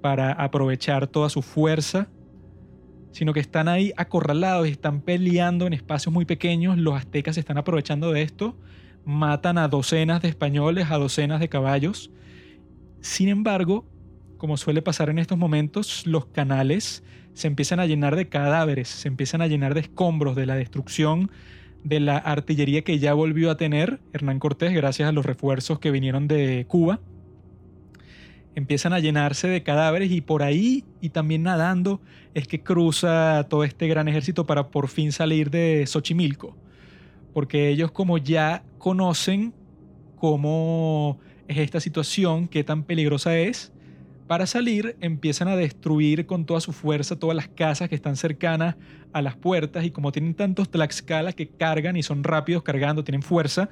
[0.00, 2.06] para aprovechar toda su fuerza,
[3.10, 6.78] sino que están ahí acorralados y están peleando en espacios muy pequeños.
[6.78, 8.56] Los aztecas se están aprovechando de esto,
[9.04, 12.12] matan a docenas de españoles, a docenas de caballos.
[13.00, 13.84] Sin embargo,
[14.38, 19.08] como suele pasar en estos momentos, los canales se empiezan a llenar de cadáveres, se
[19.08, 21.30] empiezan a llenar de escombros, de la destrucción
[21.84, 25.90] de la artillería que ya volvió a tener Hernán Cortés gracias a los refuerzos que
[25.90, 27.00] vinieron de Cuba.
[28.54, 32.00] Empiezan a llenarse de cadáveres y por ahí y también nadando
[32.34, 36.56] es que cruza todo este gran ejército para por fin salir de Xochimilco.
[37.32, 39.54] Porque ellos como ya conocen
[40.16, 43.72] cómo es esta situación, qué tan peligrosa es,
[44.28, 48.76] para salir empiezan a destruir con toda su fuerza todas las casas que están cercanas
[49.12, 53.22] a las puertas y como tienen tantos tlaxcalas que cargan y son rápidos cargando, tienen
[53.22, 53.70] fuerza,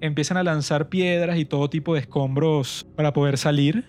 [0.00, 3.84] empiezan a lanzar piedras y todo tipo de escombros para poder salir.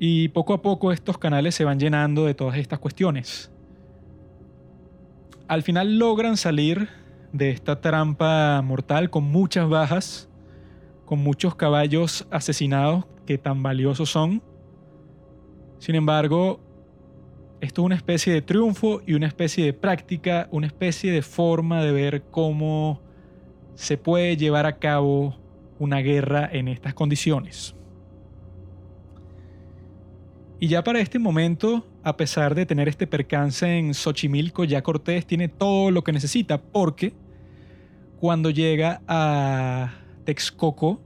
[0.00, 3.52] Y poco a poco estos canales se van llenando de todas estas cuestiones.
[5.48, 6.88] Al final logran salir
[7.32, 10.30] de esta trampa mortal con muchas bajas,
[11.04, 14.42] con muchos caballos asesinados que tan valiosos son
[15.84, 16.60] sin embargo,
[17.60, 21.84] esto es una especie de triunfo y una especie de práctica, una especie de forma
[21.84, 23.02] de ver cómo
[23.74, 25.36] se puede llevar a cabo
[25.78, 27.74] una guerra en estas condiciones.
[30.58, 35.26] Y ya para este momento, a pesar de tener este percance en Xochimilco, ya Cortés
[35.26, 37.12] tiene todo lo que necesita, porque
[38.18, 39.92] cuando llega a
[40.24, 41.02] Texcoco,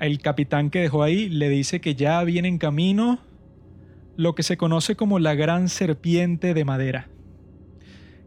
[0.00, 3.18] el capitán que dejó ahí le dice que ya viene en camino
[4.16, 7.08] lo que se conoce como la gran serpiente de madera.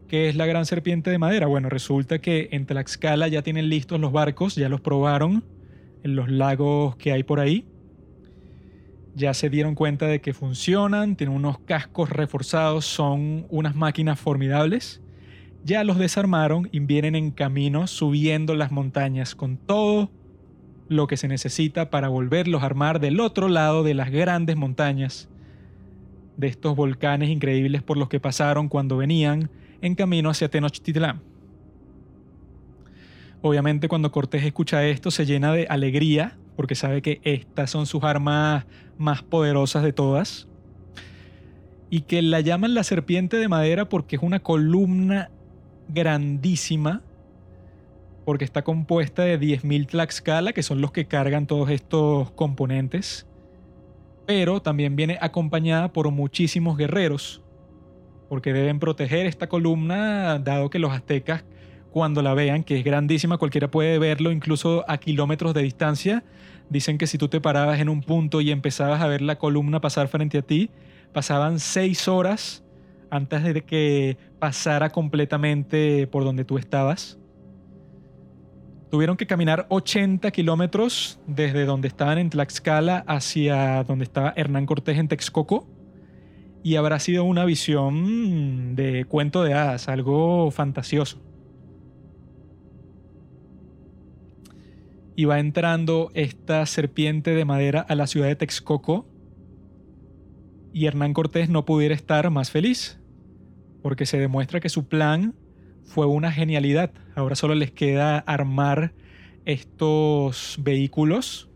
[0.08, 1.46] ¿Qué es la gran serpiente de madera?
[1.46, 5.44] Bueno, resulta que en Tlaxcala ya tienen listos los barcos, ya los probaron
[6.02, 7.66] en los lagos que hay por ahí.
[9.14, 15.00] Ya se dieron cuenta de que funcionan, tienen unos cascos reforzados, son unas máquinas formidables.
[15.64, 20.10] Ya los desarmaron y vienen en camino subiendo las montañas con todo
[20.90, 25.28] lo que se necesita para volverlos a armar del otro lado de las grandes montañas,
[26.36, 29.50] de estos volcanes increíbles por los que pasaron cuando venían
[29.82, 31.22] en camino hacia Tenochtitlán.
[33.40, 38.02] Obviamente cuando Cortés escucha esto se llena de alegría porque sabe que estas son sus
[38.02, 38.66] armas
[38.98, 40.48] más poderosas de todas
[41.88, 45.30] y que la llaman la serpiente de madera porque es una columna
[45.88, 47.02] grandísima
[48.30, 53.26] porque está compuesta de 10.000 Tlaxcala, que son los que cargan todos estos componentes,
[54.24, 57.42] pero también viene acompañada por muchísimos guerreros,
[58.28, 61.44] porque deben proteger esta columna, dado que los aztecas,
[61.90, 66.22] cuando la vean, que es grandísima, cualquiera puede verlo incluso a kilómetros de distancia,
[66.68, 69.80] dicen que si tú te parabas en un punto y empezabas a ver la columna
[69.80, 70.70] pasar frente a ti,
[71.12, 72.62] pasaban seis horas
[73.10, 77.19] antes de que pasara completamente por donde tú estabas.
[78.90, 84.98] Tuvieron que caminar 80 kilómetros desde donde estaban en Tlaxcala hacia donde estaba Hernán Cortés
[84.98, 85.68] en Texcoco.
[86.64, 91.22] Y habrá sido una visión de cuento de hadas, algo fantasioso.
[95.14, 99.06] Y va entrando esta serpiente de madera a la ciudad de Texcoco.
[100.72, 102.98] Y Hernán Cortés no pudiera estar más feliz,
[103.82, 105.34] porque se demuestra que su plan
[105.90, 106.92] fue una genialidad.
[107.16, 108.92] Ahora solo les queda armar
[109.44, 111.48] estos vehículos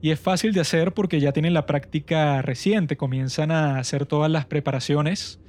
[0.00, 4.30] Y es fácil de hacer porque ya tienen la práctica reciente, comienzan a hacer todas
[4.30, 5.40] las preparaciones,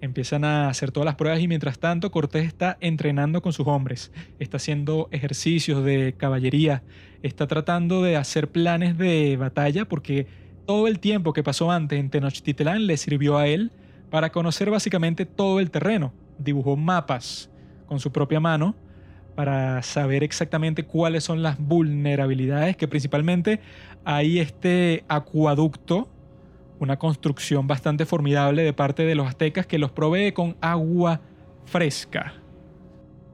[0.00, 4.10] empiezan a hacer todas las pruebas y mientras tanto Cortés está entrenando con sus hombres,
[4.40, 6.82] está haciendo ejercicios de caballería,
[7.22, 10.26] está tratando de hacer planes de batalla porque
[10.66, 13.70] todo el tiempo que pasó antes en Tenochtitlán le sirvió a él
[14.10, 16.12] para conocer básicamente todo el terreno.
[16.38, 17.50] Dibujó mapas
[17.86, 18.74] con su propia mano
[19.34, 23.60] para saber exactamente cuáles son las vulnerabilidades, que principalmente
[24.04, 26.08] hay este acueducto,
[26.78, 31.20] una construcción bastante formidable de parte de los aztecas que los provee con agua
[31.64, 32.34] fresca.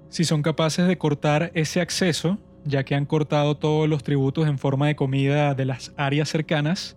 [0.09, 4.59] Si son capaces de cortar ese acceso, ya que han cortado todos los tributos en
[4.59, 6.97] forma de comida de las áreas cercanas,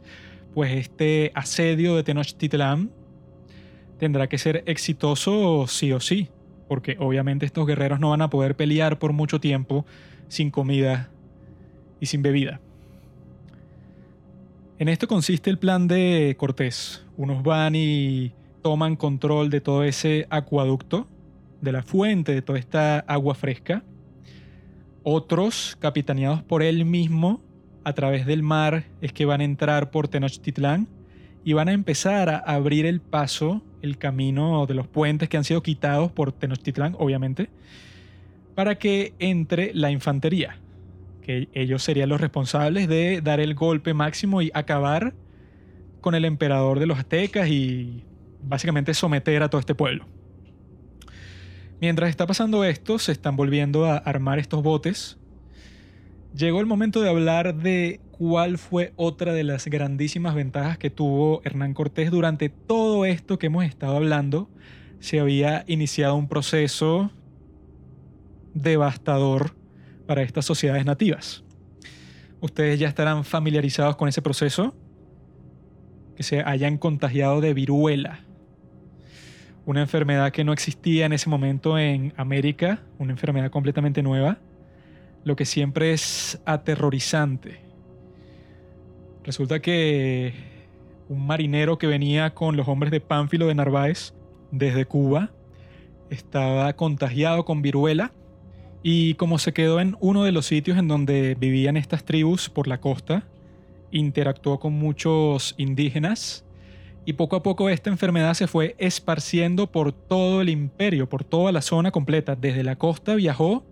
[0.54, 2.91] pues este asedio de Tenochtitlán
[4.02, 6.28] tendrá que ser exitoso sí o sí
[6.68, 9.86] porque obviamente estos guerreros no van a poder pelear por mucho tiempo
[10.28, 11.12] sin comida
[11.99, 12.62] y sin bebida.
[14.80, 17.06] En esto consiste el plan de Cortés.
[17.18, 18.32] Unos van y
[18.62, 21.08] toman control de todo ese acueducto,
[21.60, 23.84] de la fuente de toda esta agua fresca.
[25.04, 27.41] Otros, capitaneados por él mismo,
[27.84, 30.88] a través del mar, es que van a entrar por Tenochtitlán
[31.43, 35.44] y van a empezar a abrir el paso el camino de los puentes que han
[35.44, 37.50] sido quitados por Tenochtitlán, obviamente,
[38.56, 40.58] para que entre la infantería,
[41.22, 45.14] que ellos serían los responsables de dar el golpe máximo y acabar
[46.02, 48.04] con el emperador de los aztecas y
[48.44, 50.06] básicamente someter a todo este pueblo.
[51.80, 55.18] Mientras está pasando esto, se están volviendo a armar estos botes.
[56.36, 61.42] Llegó el momento de hablar de cuál fue otra de las grandísimas ventajas que tuvo
[61.44, 64.50] Hernán Cortés durante todo esto que hemos estado hablando.
[65.02, 67.12] Se había iniciado un proceso
[68.54, 69.56] devastador
[70.08, 71.44] para estas sociedades nativas.
[72.40, 74.74] Ustedes ya estarán familiarizados con ese proceso,
[76.16, 78.22] que se hayan contagiado de viruela,
[79.66, 84.40] una enfermedad que no existía en ese momento en América, una enfermedad completamente nueva,
[85.24, 87.72] lo que siempre es aterrorizante
[89.24, 90.34] Resulta que
[91.08, 94.14] un marinero que venía con los hombres de Pánfilo de Narváez
[94.52, 95.32] desde Cuba
[96.10, 98.12] estaba contagiado con viruela
[98.82, 102.68] y como se quedó en uno de los sitios en donde vivían estas tribus por
[102.68, 103.28] la costa,
[103.92, 106.44] interactuó con muchos indígenas
[107.06, 111.52] y poco a poco esta enfermedad se fue esparciendo por todo el imperio, por toda
[111.52, 112.36] la zona completa.
[112.36, 113.64] Desde la costa viajó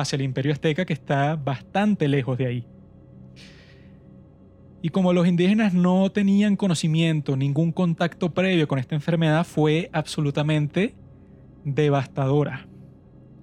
[0.00, 2.66] hacia el imperio azteca que está bastante lejos de ahí.
[4.80, 10.94] Y como los indígenas no tenían conocimiento, ningún contacto previo con esta enfermedad, fue absolutamente
[11.64, 12.68] devastadora.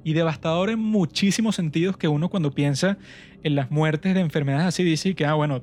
[0.03, 2.97] Y devastadora en muchísimos sentidos que uno cuando piensa
[3.43, 5.61] en las muertes de enfermedades así dice que, ah, bueno,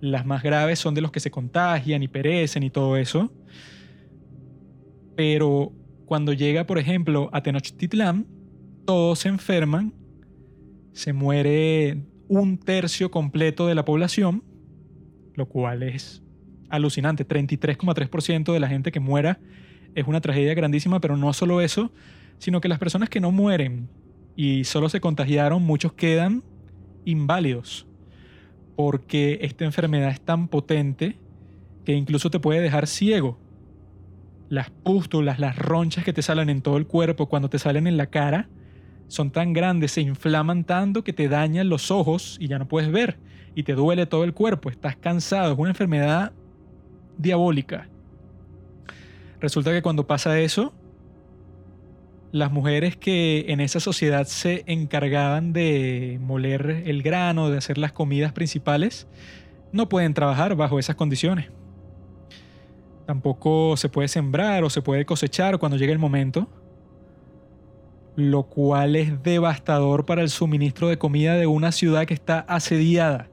[0.00, 3.32] las más graves son de los que se contagian y perecen y todo eso.
[5.16, 5.72] Pero
[6.06, 8.26] cuando llega, por ejemplo, a Tenochtitlán,
[8.84, 9.94] todos se enferman,
[10.92, 14.44] se muere un tercio completo de la población
[15.34, 16.22] lo cual es
[16.68, 17.26] alucinante.
[17.26, 19.40] 33,3% de la gente que muera
[19.94, 21.92] es una tragedia grandísima, pero no solo eso,
[22.38, 23.88] sino que las personas que no mueren
[24.36, 26.42] y solo se contagiaron, muchos quedan
[27.04, 27.86] inválidos,
[28.76, 31.18] porque esta enfermedad es tan potente
[31.84, 33.38] que incluso te puede dejar ciego.
[34.48, 37.96] Las pústulas, las ronchas que te salen en todo el cuerpo cuando te salen en
[37.96, 38.48] la cara,
[39.12, 42.90] son tan grandes, se inflaman tanto que te dañan los ojos y ya no puedes
[42.90, 43.18] ver
[43.54, 46.32] y te duele todo el cuerpo, estás cansado, es una enfermedad
[47.18, 47.90] diabólica.
[49.38, 50.72] Resulta que cuando pasa eso,
[52.30, 57.92] las mujeres que en esa sociedad se encargaban de moler el grano, de hacer las
[57.92, 59.06] comidas principales,
[59.72, 61.50] no pueden trabajar bajo esas condiciones.
[63.04, 66.48] Tampoco se puede sembrar o se puede cosechar cuando llegue el momento,
[68.16, 73.28] lo cual es devastador para el suministro de comida de una ciudad que está asediada.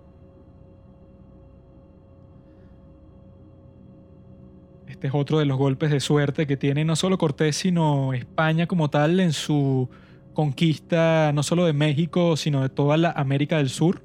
[4.88, 8.68] Este es otro de los golpes de suerte que tiene no solo Cortés, sino España
[8.68, 9.90] como tal en su
[10.34, 14.02] conquista no solo de México, sino de toda la América del Sur.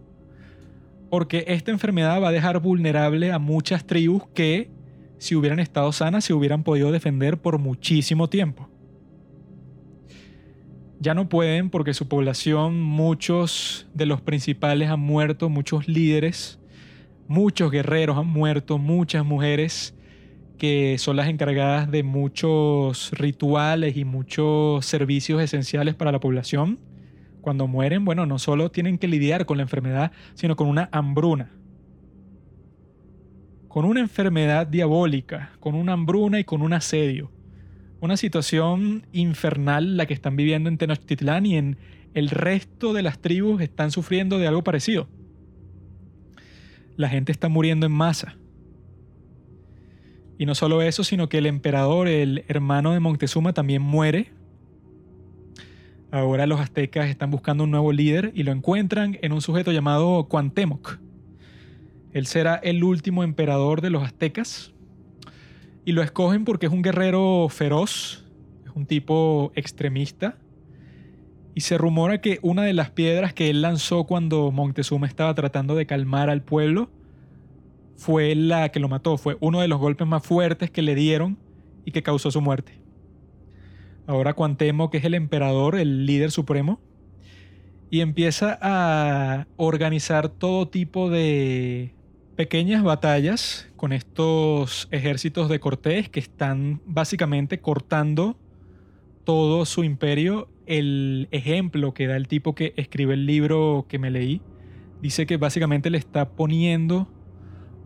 [1.11, 4.71] Porque esta enfermedad va a dejar vulnerable a muchas tribus que,
[5.19, 8.69] si hubieran estado sanas, se hubieran podido defender por muchísimo tiempo.
[11.05, 16.59] Ya no pueden porque su población, muchos de los principales han muerto, muchos líderes,
[17.29, 19.95] muchos guerreros han muerto, muchas mujeres
[20.57, 26.81] que son las encargadas de muchos rituales y muchos servicios esenciales para la población,
[27.43, 31.51] cuando mueren, bueno, no solo tienen que lidiar con la enfermedad, sino con una hambruna.
[33.69, 37.34] con una enfermedad diabólica, con una hambruna y con un asedio.
[38.05, 41.79] Una situación infernal la que están viviendo en Tenochtitlán y en
[42.13, 45.09] el resto de las tribus están sufriendo de algo parecido.
[46.99, 48.37] La gente está muriendo en masa.
[50.37, 54.33] Y no solo eso, sino que el emperador, el hermano de Montezuma, también muere.
[56.11, 60.25] Ahora los aztecas están buscando un nuevo líder y lo encuentran en un sujeto llamado
[60.25, 60.99] Cuantemoc.
[62.13, 64.74] Él será el último emperador de los aztecas.
[65.85, 68.25] Y lo escogen porque es un guerrero feroz,
[68.65, 70.39] es un tipo extremista.
[71.55, 75.75] Y se rumora que una de las piedras que él lanzó cuando Montezuma estaba tratando
[75.75, 76.91] de calmar al pueblo
[77.97, 81.39] fue la que lo mató, fue uno de los golpes más fuertes que le dieron
[81.85, 82.81] y que causó su muerte.
[84.07, 86.81] Ahora Cuauhtémoc es el emperador, el líder supremo,
[87.91, 91.94] y empieza a organizar todo tipo de
[92.37, 98.37] pequeñas batallas con estos ejércitos de Cortés que están básicamente cortando
[99.25, 100.49] todo su imperio.
[100.67, 104.41] El ejemplo que da el tipo que escribe el libro que me leí
[105.01, 107.09] dice que básicamente le está poniendo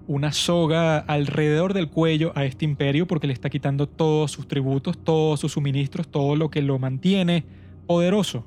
[0.06, 4.96] una soga alrededor del cuello a este imperio porque le está quitando todos sus tributos,
[5.02, 7.44] todos sus suministros, todo lo que lo mantiene
[7.86, 8.46] poderoso.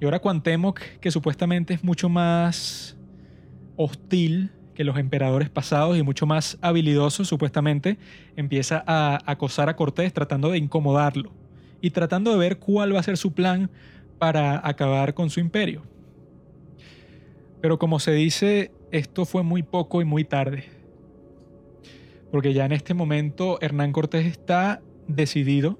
[0.00, 2.98] Y ahora Cuauhtémoc, que supuestamente es mucho más
[3.76, 7.98] hostil que los emperadores pasados y mucho más habilidoso, supuestamente,
[8.36, 11.32] empieza a acosar a Cortés tratando de incomodarlo
[11.80, 13.70] y tratando de ver cuál va a ser su plan
[14.18, 15.82] para acabar con su imperio.
[17.60, 20.64] Pero como se dice, esto fue muy poco y muy tarde.
[22.30, 25.78] Porque ya en este momento Hernán Cortés está decidido,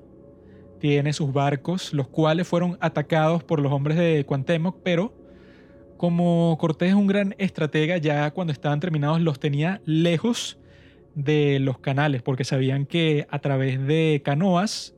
[0.81, 5.26] tiene sus barcos, los cuales fueron atacados por los hombres de Cuauhtémoc, pero
[5.97, 10.59] como Cortés es un gran estratega, ya cuando estaban terminados los tenía lejos
[11.15, 14.95] de los canales, porque sabían que a través de canoas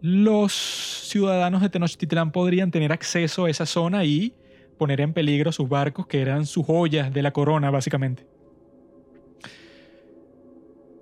[0.00, 4.34] los ciudadanos de Tenochtitlán podrían tener acceso a esa zona y
[4.78, 8.26] poner en peligro sus barcos, que eran sus joyas de la corona, básicamente.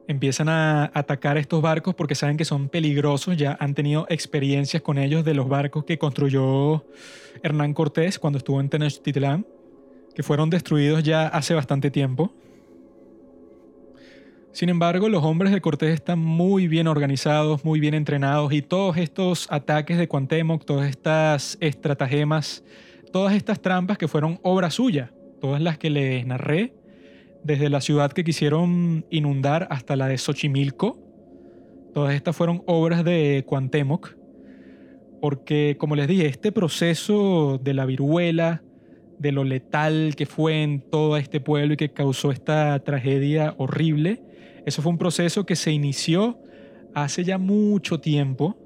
[0.06, 4.98] Empiezan a atacar estos barcos porque saben que son peligrosos, ya han tenido experiencias con
[4.98, 6.84] ellos de los barcos que construyó
[7.42, 9.46] Hernán Cortés cuando estuvo en Tenochtitlán,
[10.14, 12.32] que fueron destruidos ya hace bastante tiempo.
[14.52, 18.98] Sin embargo, los hombres de Cortés están muy bien organizados, muy bien entrenados y todos
[18.98, 22.62] estos ataques de Cuauhtémoc, todas estas estratagemas
[23.14, 26.74] todas estas trampas que fueron obra suya, todas las que les narré,
[27.44, 30.98] desde la ciudad que quisieron inundar hasta la de Xochimilco,
[31.92, 34.16] todas estas fueron obras de Cuauhtémoc,
[35.20, 38.62] porque como les dije, este proceso de la viruela,
[39.18, 44.22] de lo letal que fue en todo este pueblo y que causó esta tragedia horrible,
[44.66, 46.40] eso fue un proceso que se inició
[46.94, 48.56] hace ya mucho tiempo,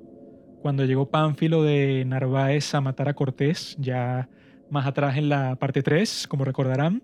[0.62, 4.28] cuando llegó Pánfilo de Narváez a matar a Cortés, ya
[4.70, 7.02] más atrás en la parte 3, como recordarán.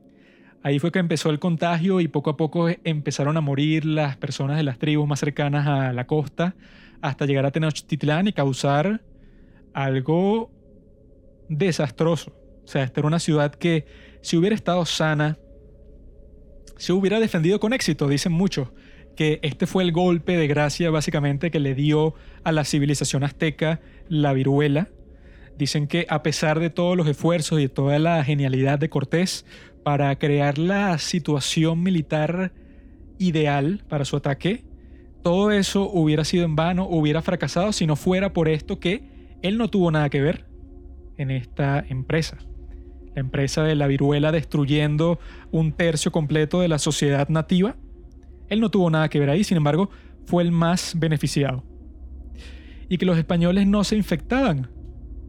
[0.65, 4.57] Ahí fue que empezó el contagio y poco a poco empezaron a morir las personas
[4.57, 6.57] de las tribus más cercanas a la costa
[7.03, 9.03] hasta llegar a Tenochtitlán y causar
[9.75, 10.51] algo
[11.51, 12.33] desastroso.
[12.65, 13.85] O sea, esta era una ciudad que
[14.23, 15.37] si hubiera estado sana,
[16.79, 18.69] se hubiera defendido con éxito, dicen muchos,
[19.17, 23.83] que este fue el golpe de gracia básicamente que le dio a la civilización azteca
[24.09, 24.89] la viruela
[25.57, 29.47] Dicen que a pesar de todos los esfuerzos y toda la genialidad de Cortés
[29.85, 32.53] para crear la situación militar
[33.19, 34.65] ideal para su ataque,
[35.23, 39.57] todo eso hubiera sido en vano, hubiera fracasado si no fuera por esto que él
[39.59, 40.47] no tuvo nada que ver
[41.17, 42.39] en esta empresa.
[43.15, 45.21] La empresa de la viruela destruyendo
[45.53, 47.77] un tercio completo de la sociedad nativa.
[48.49, 49.91] Él no tuvo nada que ver ahí, sin embargo,
[50.27, 51.63] fue el más beneficiado.
[52.89, 54.69] Y que los españoles no se infectaban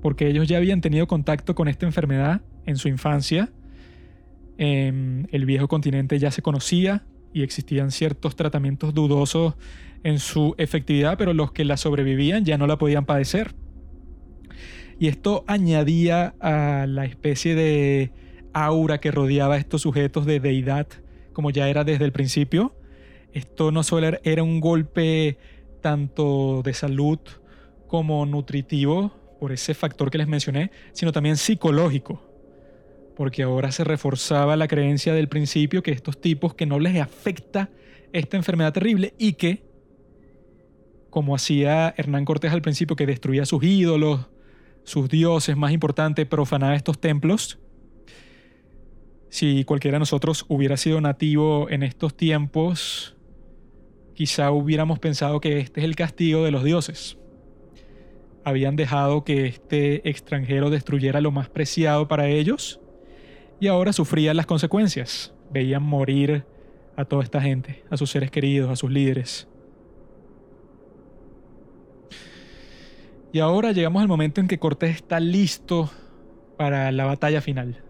[0.06, 3.50] porque ellos ya habían tenido contacto con esta enfermedad en su infancia.
[4.58, 9.56] En el viejo continente ya se conocía y existían ciertos tratamientos dudosos
[10.04, 13.56] en su efectividad, pero los que la sobrevivían ya no la podían padecer.
[15.00, 18.12] Y esto añadía a la especie de
[18.54, 20.88] aura que rodeaba a estos sujetos de deidad,
[21.34, 22.74] como ya era desde el principio.
[23.34, 25.38] Esto no solo era un golpe
[25.82, 27.20] tanto de salud
[27.88, 32.25] como nutritivo por ese factor que les mencioné, sino también psicológico.
[33.16, 37.70] Porque ahora se reforzaba la creencia del principio que estos tipos que no les afecta
[38.12, 39.64] esta enfermedad terrible y que,
[41.10, 44.28] como hacía Hernán Cortés al principio, que destruía sus ídolos,
[44.84, 47.60] sus dioses más importantes, profanaba estos templos,
[49.28, 53.18] Si cualquiera de nosotros hubiera sido nativo en estos tiempos,
[54.14, 57.18] quizá hubiéramos pensado que este es el castigo de los dioses.
[58.46, 62.80] Habían dejado que este extranjero destruyera lo más preciado para ellos
[63.60, 65.34] y ahora sufrían las consecuencias.
[65.52, 66.46] Veían morir
[66.96, 69.48] a toda esta gente, a sus seres queridos, a sus líderes.
[73.32, 75.92] Y ahora llegamos al momento en que Cortés está listo
[76.58, 77.82] para la batalla final.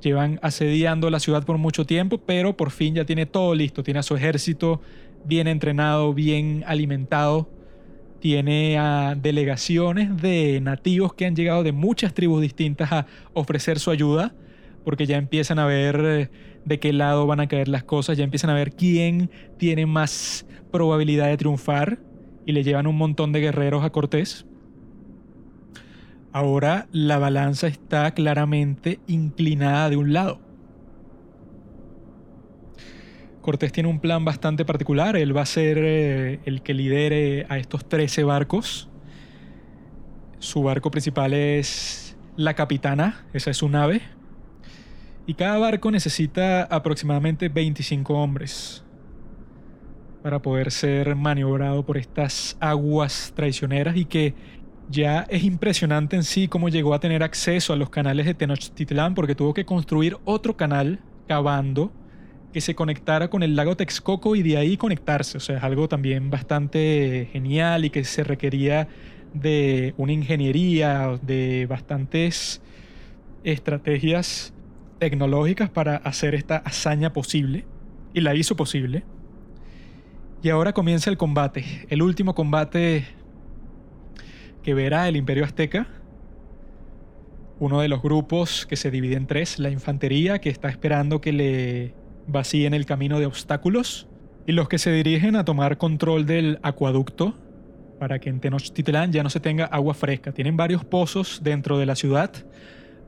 [0.00, 3.82] Llevan asediando la ciudad por mucho tiempo, pero por fin ya tiene todo listo.
[3.82, 4.80] Tiene a su ejército
[5.26, 7.50] bien entrenado, bien alimentado.
[8.18, 13.90] Tiene a delegaciones de nativos que han llegado de muchas tribus distintas a ofrecer su
[13.90, 14.34] ayuda,
[14.84, 16.30] porque ya empiezan a ver eh,
[16.64, 20.46] de qué lado van a caer las cosas, ya empiezan a ver quién tiene más
[20.70, 21.98] probabilidad de triunfar
[22.46, 24.46] y le llevan un montón de guerreros a Cortés.
[26.32, 30.40] Ahora la balanza está claramente inclinada de un lado.
[33.42, 35.16] Cortés tiene un plan bastante particular.
[35.16, 38.88] Él va a ser eh, el que lidere a estos 13 barcos.
[40.38, 44.00] Su barco principal es la Capitana, esa es su nave.
[45.26, 48.84] Y cada barco necesita aproximadamente 25 hombres
[50.22, 54.34] para poder ser maniobrado por estas aguas traicioneras y que
[54.88, 59.14] ya es impresionante en sí cómo llegó a tener acceso a los canales de Tenochtitlán
[59.14, 61.92] porque tuvo que construir otro canal cavando
[62.52, 65.38] que se conectara con el lago Texcoco y de ahí conectarse.
[65.38, 68.88] O sea, es algo también bastante genial y que se requería
[69.32, 72.60] de una ingeniería, de bastantes
[73.44, 74.51] estrategias
[75.02, 77.64] tecnológicas para hacer esta hazaña posible.
[78.14, 79.02] Y la hizo posible.
[80.44, 83.04] Y ahora comienza el combate, el último combate
[84.62, 85.88] que verá el Imperio Azteca.
[87.58, 91.32] Uno de los grupos que se divide en tres, la infantería que está esperando que
[91.32, 91.94] le
[92.28, 94.06] vacíen el camino de obstáculos,
[94.46, 97.34] y los que se dirigen a tomar control del acueducto
[97.98, 100.30] para que en Tenochtitlán ya no se tenga agua fresca.
[100.30, 102.30] Tienen varios pozos dentro de la ciudad,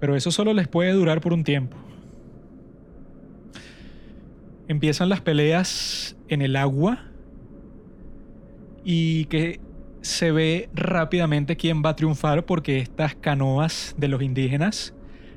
[0.04, 1.78] pero eso solo les puede durar por un tiempo.
[4.68, 7.06] Empiezan las peleas en el agua
[8.84, 9.60] y que
[10.02, 14.92] se ve rápidamente quién va a triunfar porque estas canoas de los indígenas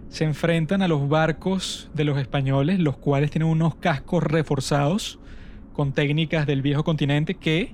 [0.10, 5.18] se enfrentan a los barcos de los españoles, los cuales tienen unos cascos reforzados
[5.72, 7.74] con técnicas del viejo continente que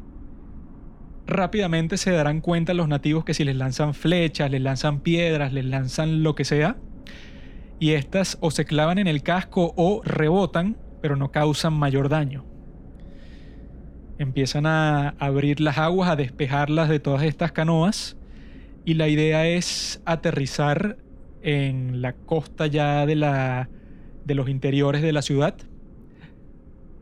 [1.25, 5.65] rápidamente se darán cuenta los nativos que si les lanzan flechas, les lanzan piedras, les
[5.65, 6.77] lanzan lo que sea,
[7.79, 12.45] y estas o se clavan en el casco o rebotan, pero no causan mayor daño.
[14.19, 18.15] Empiezan a abrir las aguas, a despejarlas de todas estas canoas
[18.85, 20.97] y la idea es aterrizar
[21.41, 23.69] en la costa ya de, la,
[24.23, 25.55] de los interiores de la ciudad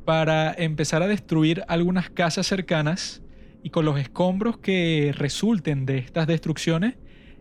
[0.06, 3.22] para empezar a destruir algunas casas cercanas
[3.64, 6.96] y con los escombros que resulten de estas destrucciones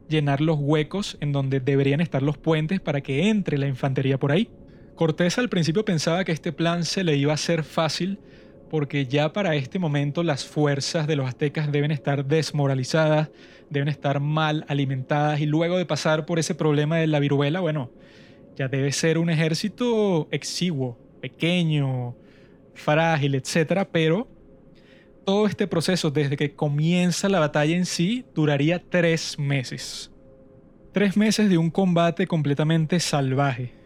[0.09, 4.33] llenar los huecos en donde deberían estar los puentes para que entre la infantería por
[4.33, 4.51] ahí.
[4.97, 8.19] Cortés al principio pensaba que este plan se le iba a hacer fácil
[8.69, 13.31] porque ya para este momento las fuerzas de los aztecas deben estar desmoralizadas,
[13.69, 17.91] deben estar mal alimentadas y luego de pasar por ese problema de la viruela, bueno,
[18.57, 22.15] ya debe ser un ejército exiguo, pequeño,
[22.75, 24.29] frágil, etcétera, pero
[25.25, 30.11] todo este proceso desde que comienza la batalla en sí duraría tres meses.
[30.93, 33.81] Tres meses de un combate completamente salvaje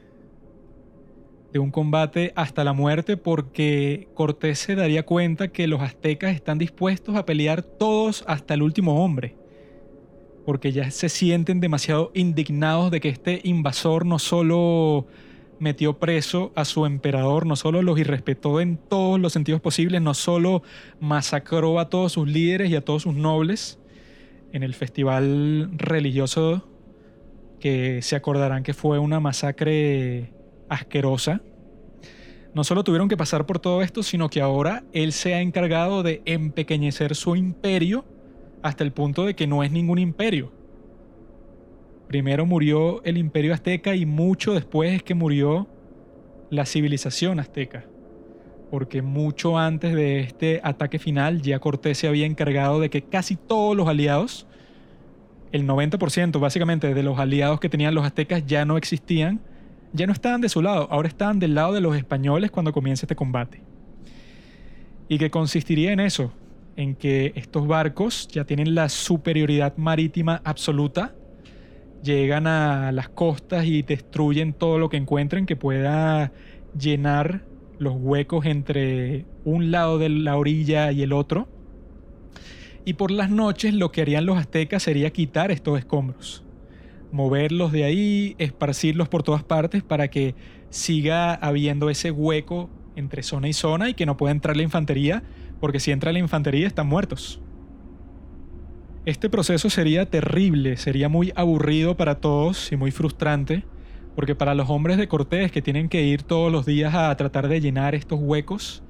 [1.55, 6.59] de un combate hasta la muerte porque Cortés se daría cuenta que los aztecas están
[6.59, 9.37] dispuestos a pelear todos hasta el último hombre,
[10.45, 15.07] porque ya se sienten demasiado indignados de que este invasor no solo
[15.59, 20.15] metió preso a su emperador, no solo los irrespetó en todos los sentidos posibles, no
[20.15, 20.63] solo
[21.01, 23.79] masacró a todos sus líderes y a todos sus nobles
[24.53, 26.69] en el festival religioso
[27.61, 30.33] que se acordarán que fue una masacre
[30.69, 31.41] asquerosa.
[32.55, 36.03] No solo tuvieron que pasar por todo esto, sino que ahora él se ha encargado
[36.03, 38.05] de empequeñecer su imperio
[38.63, 40.53] hasta el punto de que no es ningún imperio.
[42.15, 45.67] Primero murió el imperio azteca y mucho después es que murió
[46.49, 47.87] la civilización azteca.
[48.71, 53.35] Porque mucho antes de este ataque final ya Cortés se había encargado de que casi
[53.35, 54.47] todos los aliados,
[55.51, 59.41] el 90% básicamente de los aliados que tenían los aztecas ya no existían
[59.93, 63.07] ya no estaban de su lado, ahora estaban del lado de los españoles cuando comienza
[63.07, 63.61] este combate.
[65.09, 66.33] Y que consistiría en eso,
[66.77, 71.13] en que estos barcos ya tienen la superioridad marítima absoluta,
[72.05, 76.33] llegan a las costas y destruyen todo lo que encuentren que pueda
[76.79, 77.45] llenar
[77.79, 81.49] los huecos entre un lado de la orilla y el otro.
[82.85, 86.45] Y por las noches lo que harían los aztecas sería quitar estos escombros,
[87.11, 90.35] moverlos de ahí, esparcirlos por todas partes para que
[90.69, 95.23] siga habiendo ese hueco entre zona y zona y que no pueda entrar la infantería,
[95.61, 97.41] porque si entra la infantería están muertos.
[99.07, 103.63] Este proceso sería terrible, sería muy aburrido para todos y muy frustrante,
[104.17, 107.49] porque para los hombres de Cortés que tienen que ir todos los días a tratar
[107.49, 108.83] de llenar estos huecos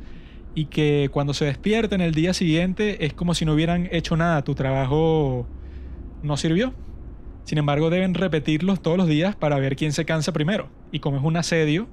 [0.55, 4.45] y que cuando se despierten el día siguiente es como si no hubieran hecho nada,
[4.45, 5.49] tu trabajo
[6.23, 6.73] no sirvió.
[7.43, 10.69] Sin embargo, deben repetirlos todos los días para ver quién se cansa primero.
[10.93, 11.89] Y como es un asedio,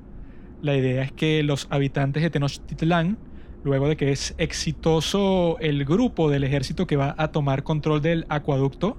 [0.62, 3.18] la idea es que los habitantes de Tenochtitlán
[3.64, 8.26] luego de que es exitoso el grupo del ejército que va a tomar control del
[8.30, 8.98] acueducto,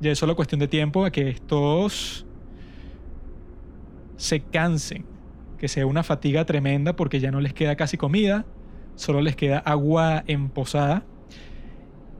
[0.00, 2.26] ya es solo cuestión de tiempo a que estos
[4.16, 5.04] se cansen,
[5.58, 8.46] que sea una fatiga tremenda porque ya no les queda casi comida,
[8.94, 11.04] solo les queda agua emposada.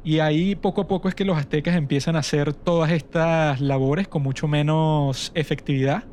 [0.03, 4.09] Y ahí poco a poco es que los aztecas empiezan a hacer todas estas labores
[4.09, 6.05] con mucho menos efectividad,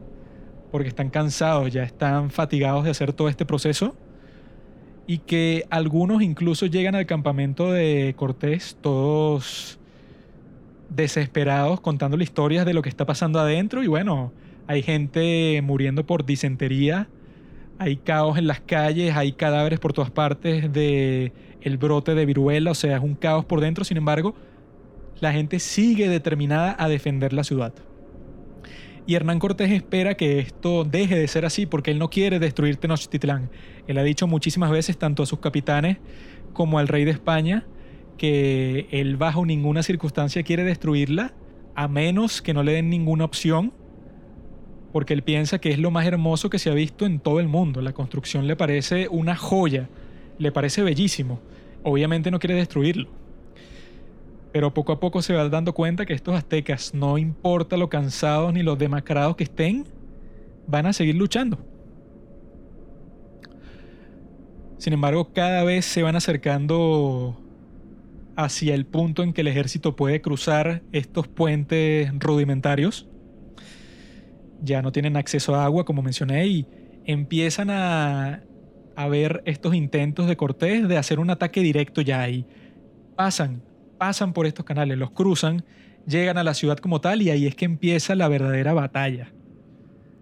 [0.72, 3.96] porque están cansados, ya están fatigados de hacer todo este proceso
[5.06, 9.80] y que algunos incluso llegan al campamento de Cortés todos
[10.90, 14.32] desesperados contándole historias de lo que está pasando adentro y bueno,
[14.68, 17.10] hay gente muriendo por disentería,
[17.80, 22.72] hay caos en las calles, hay cadáveres por todas partes de el brote de viruela,
[22.72, 24.36] o sea, es un caos por dentro, sin embargo,
[25.20, 27.74] la gente sigue determinada a defender la ciudad.
[29.06, 32.78] Y Hernán Cortés espera que esto deje de ser así porque él no quiere destruir
[32.78, 33.50] Tenochtitlán.
[33.88, 35.98] Él ha dicho muchísimas veces, tanto a sus capitanes
[36.54, 37.66] como al rey de España,
[38.18, 41.34] que él bajo ninguna circunstancia quiere destruirla,
[41.76, 43.74] a menos que no le den ninguna opción,
[44.94, 47.48] porque él piensa que es lo más hermoso que se ha visto en todo el
[47.50, 47.82] mundo.
[47.82, 49.90] La construcción le parece una joya,
[50.38, 51.42] le parece bellísimo.
[51.84, 53.10] Obviamente no quiere destruirlo.
[54.54, 58.54] Pero poco a poco se va dando cuenta que estos aztecas, no importa lo cansados
[58.54, 59.84] ni los demacrados que estén,
[60.68, 61.58] van a seguir luchando.
[64.78, 67.36] Sin embargo, cada vez se van acercando
[68.36, 73.08] hacia el punto en que el ejército puede cruzar estos puentes rudimentarios.
[74.62, 76.68] Ya no tienen acceso a agua, como mencioné, y
[77.06, 78.44] empiezan a,
[78.96, 82.46] a ver estos intentos de Cortés de hacer un ataque directo ya y
[83.16, 83.64] pasan
[84.04, 85.64] pasan por estos canales, los cruzan,
[86.06, 89.32] llegan a la ciudad como tal y ahí es que empieza la verdadera batalla.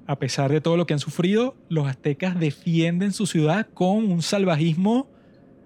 [0.05, 4.21] A pesar de todo lo que han sufrido, los aztecas defienden su ciudad con un
[4.21, 5.09] salvajismo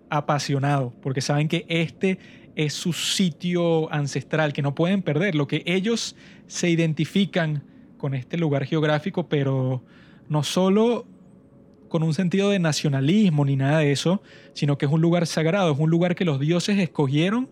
[0.10, 2.18] apasionado, porque saben que este
[2.56, 6.16] es su sitio ancestral, que no pueden perder, lo que ellos
[6.48, 7.64] se identifican
[7.98, 9.84] con este lugar geográfico, pero
[10.30, 11.06] no solo
[11.90, 14.22] con un sentido de nacionalismo ni nada de eso,
[14.54, 17.50] sino que es un lugar sagrado, es un lugar que los dioses escogieron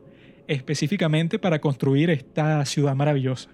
[0.47, 3.49] específicamente para construir esta ciudad maravillosa.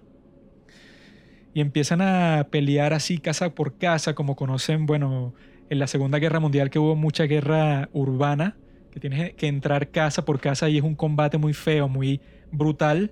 [1.53, 5.33] Y empiezan a pelear así casa por casa, como conocen, bueno,
[5.69, 8.57] en la Segunda Guerra Mundial que hubo mucha guerra urbana,
[8.91, 12.21] que tienes que entrar casa por casa y es un combate muy feo, muy
[12.51, 13.11] brutal,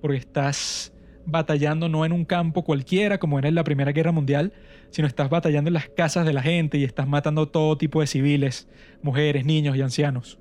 [0.00, 0.92] porque estás
[1.24, 4.52] batallando no en un campo cualquiera como era en la Primera Guerra Mundial,
[4.90, 8.08] sino estás batallando en las casas de la gente y estás matando todo tipo de
[8.08, 8.68] civiles,
[9.02, 10.38] mujeres, niños y ancianos.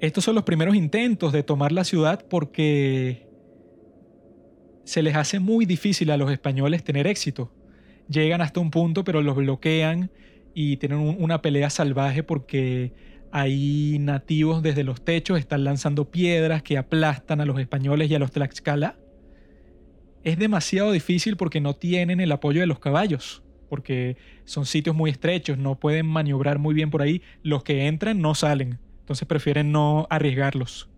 [0.00, 3.26] Estos son los primeros intentos de tomar la ciudad porque
[4.84, 7.52] se les hace muy difícil a los españoles tener éxito.
[8.08, 10.10] Llegan hasta un punto pero los bloquean
[10.54, 12.92] y tienen una pelea salvaje porque
[13.32, 18.18] hay nativos desde los techos, están lanzando piedras que aplastan a los españoles y a
[18.18, 18.98] los Tlaxcala.
[20.24, 25.10] Es demasiado difícil porque no tienen el apoyo de los caballos, porque son sitios muy
[25.10, 27.22] estrechos, no pueden maniobrar muy bien por ahí.
[27.42, 28.78] Los que entran no salen.
[29.06, 30.88] Entonces prefieren no arriesgarlos.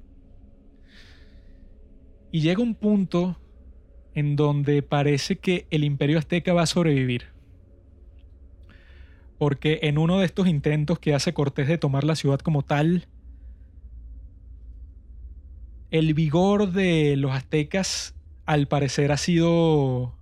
[2.33, 3.39] Y llega un punto
[4.15, 7.27] en donde parece que el imperio azteca va a sobrevivir.
[9.37, 13.09] Porque en uno de estos intentos que hace Cortés de tomar la ciudad como tal,
[15.91, 18.15] el vigor de los aztecas
[18.47, 20.17] al parecer ha sido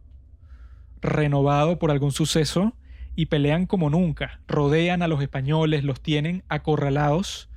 [1.01, 2.75] renovado por algún suceso
[3.15, 7.49] y pelean como nunca, rodean a los españoles, los tienen acorralados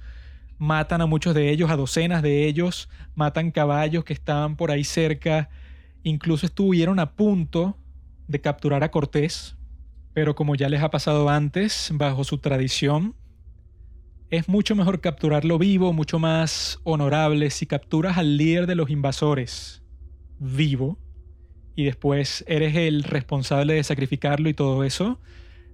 [0.60, 4.84] matan a muchos de ellos, a docenas de ellos, matan caballos que estaban por ahí
[4.84, 5.50] cerca,
[6.04, 7.78] incluso estuvieron a punto
[8.28, 9.56] de capturar a Cortés,
[10.14, 13.16] pero como ya les ha pasado antes, bajo su tradición,
[14.30, 19.82] es mucho mejor capturarlo vivo, mucho más honorable si capturas al líder de los invasores.
[20.42, 20.98] vivo
[21.76, 25.20] y después eres el responsable de sacrificarlo y todo eso,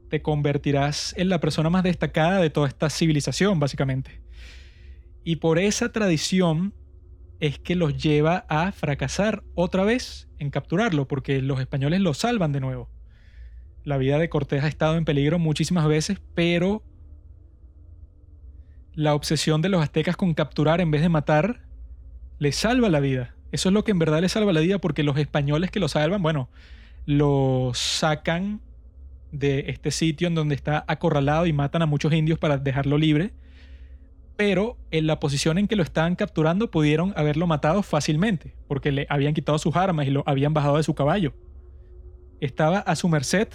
[0.10, 4.25] te convertirás en la persona más destacada de toda esta civilización, básicamente.
[5.26, 6.74] Y por esa tradición
[7.40, 12.52] es que los lleva a fracasar otra vez en capturarlo, porque los españoles lo salvan
[12.52, 12.90] de nuevo.
[13.84, 16.84] La vida de Cortés ha estado en peligro muchísimas veces, pero
[18.94, 21.66] la obsesión de los aztecas con capturar en vez de matar
[22.38, 23.36] le salva la vida.
[23.52, 25.88] Eso es lo que en verdad le salva la vida porque los españoles que lo
[25.88, 26.50] salvan, bueno,
[27.08, 28.62] lo sacan
[29.32, 33.34] de este sitio en donde está acorralado y matan a muchos indios para dejarlo libre.
[34.38, 39.08] Pero en la posición en que lo estaban capturando pudieron haberlo matado fácilmente porque le
[39.10, 41.34] habían quitado sus armas y lo habían bajado de su caballo.
[42.42, 43.48] Estaba a su merced,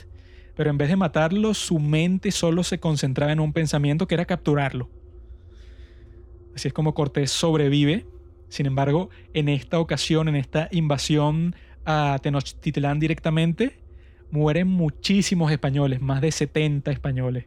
[0.57, 4.25] pero en vez de matarlo, su mente solo se concentraba en un pensamiento que era
[4.25, 4.89] capturarlo.
[6.55, 8.07] Así es como Cortés sobrevive.
[8.49, 11.55] Sin embargo, en esta ocasión, en esta invasión
[11.85, 13.79] a Tenochtitlán directamente,
[14.31, 17.47] mueren muchísimos españoles, más de 70 españoles,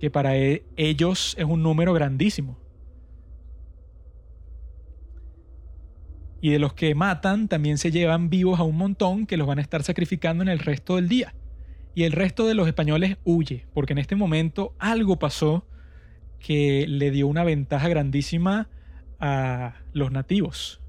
[0.00, 2.58] que para e-, ellos es un número grandísimo.
[6.44, 9.58] Y de los que matan, también se llevan vivos a un montón que los van
[9.58, 11.34] a estar sacrificando en el resto del día.
[11.94, 15.66] Y el resto de los españoles huye, porque en este momento algo pasó
[16.38, 18.68] que le dio una ventaja grandísima
[19.18, 20.82] a los nativos.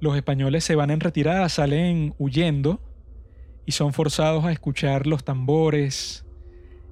[0.00, 2.80] Los españoles se van en retirada, salen huyendo
[3.64, 6.26] y son forzados a escuchar los tambores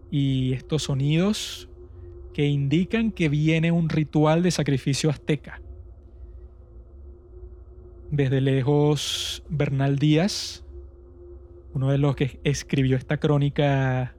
[0.09, 1.70] y estos sonidos
[2.33, 5.61] que indican que viene un ritual de sacrificio azteca.
[8.11, 10.65] Desde lejos, Bernal Díaz,
[11.75, 14.17] uno de los que escribió esta crónica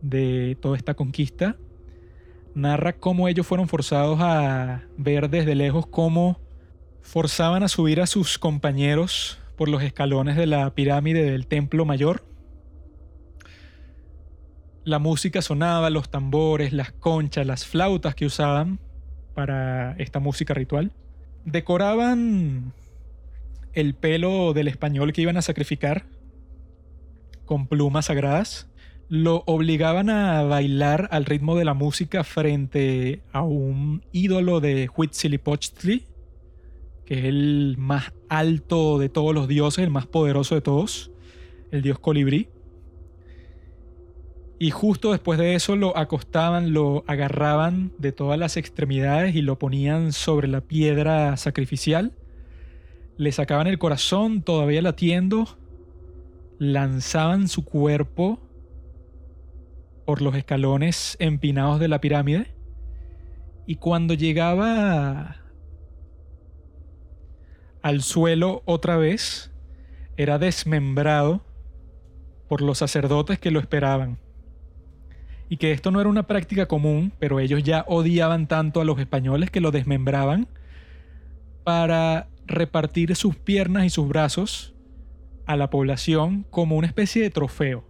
[0.00, 1.56] de toda esta conquista,
[2.54, 6.40] narra cómo ellos fueron forzados a ver desde lejos cómo
[7.00, 12.24] forzaban a subir a sus compañeros por los escalones de la pirámide del templo mayor.
[14.84, 18.78] La música sonaba, los tambores, las conchas, las flautas que usaban
[19.34, 20.92] para esta música ritual.
[21.46, 22.74] Decoraban
[23.72, 26.04] el pelo del español que iban a sacrificar
[27.46, 28.68] con plumas sagradas.
[29.08, 36.04] Lo obligaban a bailar al ritmo de la música frente a un ídolo de Huitzilopochtli,
[37.06, 41.10] que es el más alto de todos los dioses, el más poderoso de todos,
[41.70, 42.48] el dios colibrí.
[44.58, 49.58] Y justo después de eso lo acostaban, lo agarraban de todas las extremidades y lo
[49.58, 52.12] ponían sobre la piedra sacrificial.
[53.16, 55.58] Le sacaban el corazón todavía latiendo,
[56.58, 58.40] lanzaban su cuerpo
[60.04, 62.54] por los escalones empinados de la pirámide
[63.66, 65.36] y cuando llegaba
[67.82, 69.50] al suelo otra vez,
[70.16, 71.42] era desmembrado
[72.48, 74.23] por los sacerdotes que lo esperaban.
[75.54, 78.98] Y que esto no era una práctica común, pero ellos ya odiaban tanto a los
[78.98, 80.48] españoles que lo desmembraban
[81.62, 84.74] para repartir sus piernas y sus brazos
[85.46, 87.84] a la población como una especie de trofeo.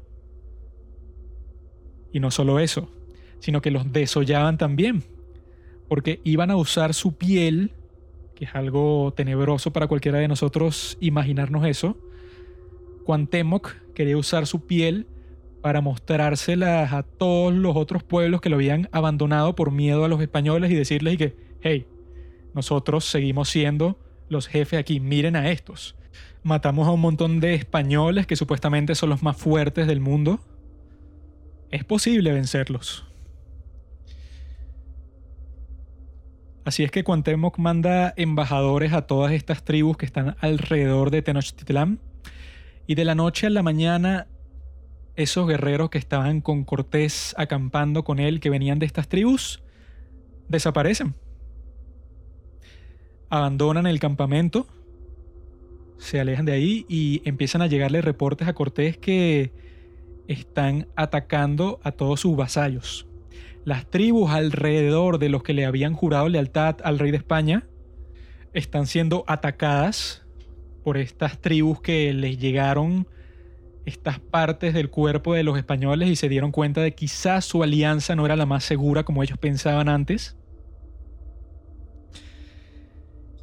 [2.12, 2.91] Y no solo eso,
[3.39, 5.03] sino que los desollaban también,
[5.89, 7.73] porque iban a usar su piel
[8.35, 11.97] que es algo tenebroso para cualquiera de nosotros imaginarnos eso.
[13.07, 15.07] Cuantemoc quería usar su piel
[15.65, 20.21] para mostrárselas a todos los otros pueblos que lo habían abandonado por miedo a los
[20.21, 21.87] españoles y decirles que, hey,
[22.53, 23.99] nosotros seguimos siendo
[24.29, 25.97] los jefes aquí, miren a estos.
[26.43, 30.39] Matamos a un montón de españoles que supuestamente son los más fuertes del mundo.
[31.71, 33.07] Es posible vencerlos.
[36.67, 42.01] Así es que Cuauhtémoc manda embajadores a todas estas tribus que están alrededor de Tenochtitlán.
[42.87, 44.27] Y de la noche a la mañana,
[45.17, 49.62] esos guerreros que estaban con Cortés acampando con él, que venían de estas tribus,
[50.49, 51.15] desaparecen.
[53.31, 54.67] Abandonan el campamento,
[55.99, 59.53] se alejan de ahí y empiezan a llegarle reportes a Cortés que
[60.29, 63.07] están atacando a todos sus vasallos
[63.65, 67.67] las tribus alrededor de los que le habían jurado lealtad al rey de España
[68.53, 70.25] están siendo atacadas
[70.83, 73.09] por estas tribus que les llegaron
[73.85, 77.62] estas partes del cuerpo de los españoles y se dieron cuenta de que quizás su
[77.62, 80.37] alianza no era la más segura como ellos pensaban antes.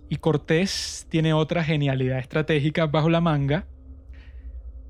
[0.09, 3.67] Y Cortés tiene otra genialidad estratégica bajo la manga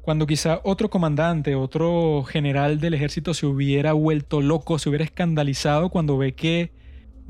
[0.02, 5.90] cuando quizá otro comandante, otro general del ejército se hubiera vuelto loco, se hubiera escandalizado
[5.90, 6.72] cuando ve que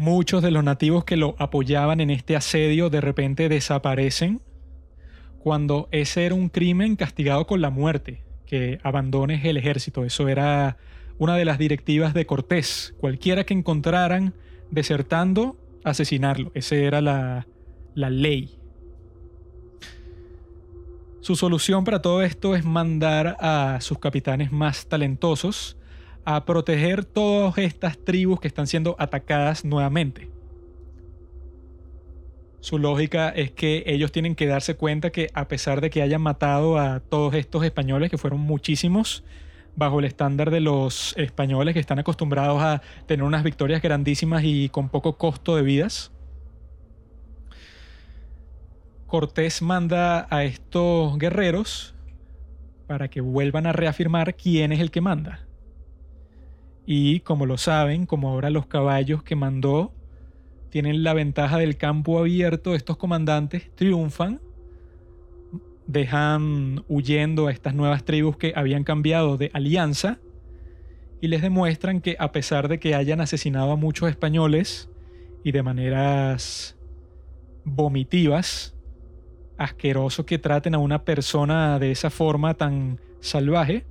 [0.02, 4.42] Muchos de los nativos que lo apoyaban en este asedio de repente desaparecen
[5.44, 10.06] cuando ese era un crimen castigado con la muerte, que abandones el ejército.
[10.06, 10.78] Eso era
[11.18, 12.94] una de las directivas de Cortés.
[13.00, 14.34] Cualquiera que encontraran
[14.70, 16.52] desertando, asesinarlo.
[16.54, 17.48] Esa era la,
[17.96, 18.58] la ley.
[21.22, 25.78] Su solución para todo esto es mandar a sus capitanes más talentosos
[26.26, 30.30] a proteger todas estas tribus que están siendo atacadas nuevamente.
[32.62, 36.22] Su lógica es que ellos tienen que darse cuenta que a pesar de que hayan
[36.22, 39.24] matado a todos estos españoles, que fueron muchísimos,
[39.76, 44.70] bajo el estándar de los españoles que están acostumbrados a tener unas victorias grandísimas y
[44.70, 46.12] con poco costo de vidas,
[49.08, 51.96] Cortés manda a estos guerreros
[52.88, 55.48] para que vuelvan a reafirmar quién es el que manda.
[56.86, 59.94] Y como lo saben, como ahora los caballos que mandó
[60.72, 64.40] tienen la ventaja del campo abierto, estos comandantes triunfan,
[65.86, 70.20] dejan huyendo a estas nuevas tribus que habían cambiado de alianza
[71.20, 74.90] y les demuestran que a pesar de que hayan asesinado a muchos españoles
[75.44, 76.78] y de maneras
[77.66, 78.74] vomitivas,
[79.58, 83.86] asqueroso que traten a una persona de esa forma tan salvaje,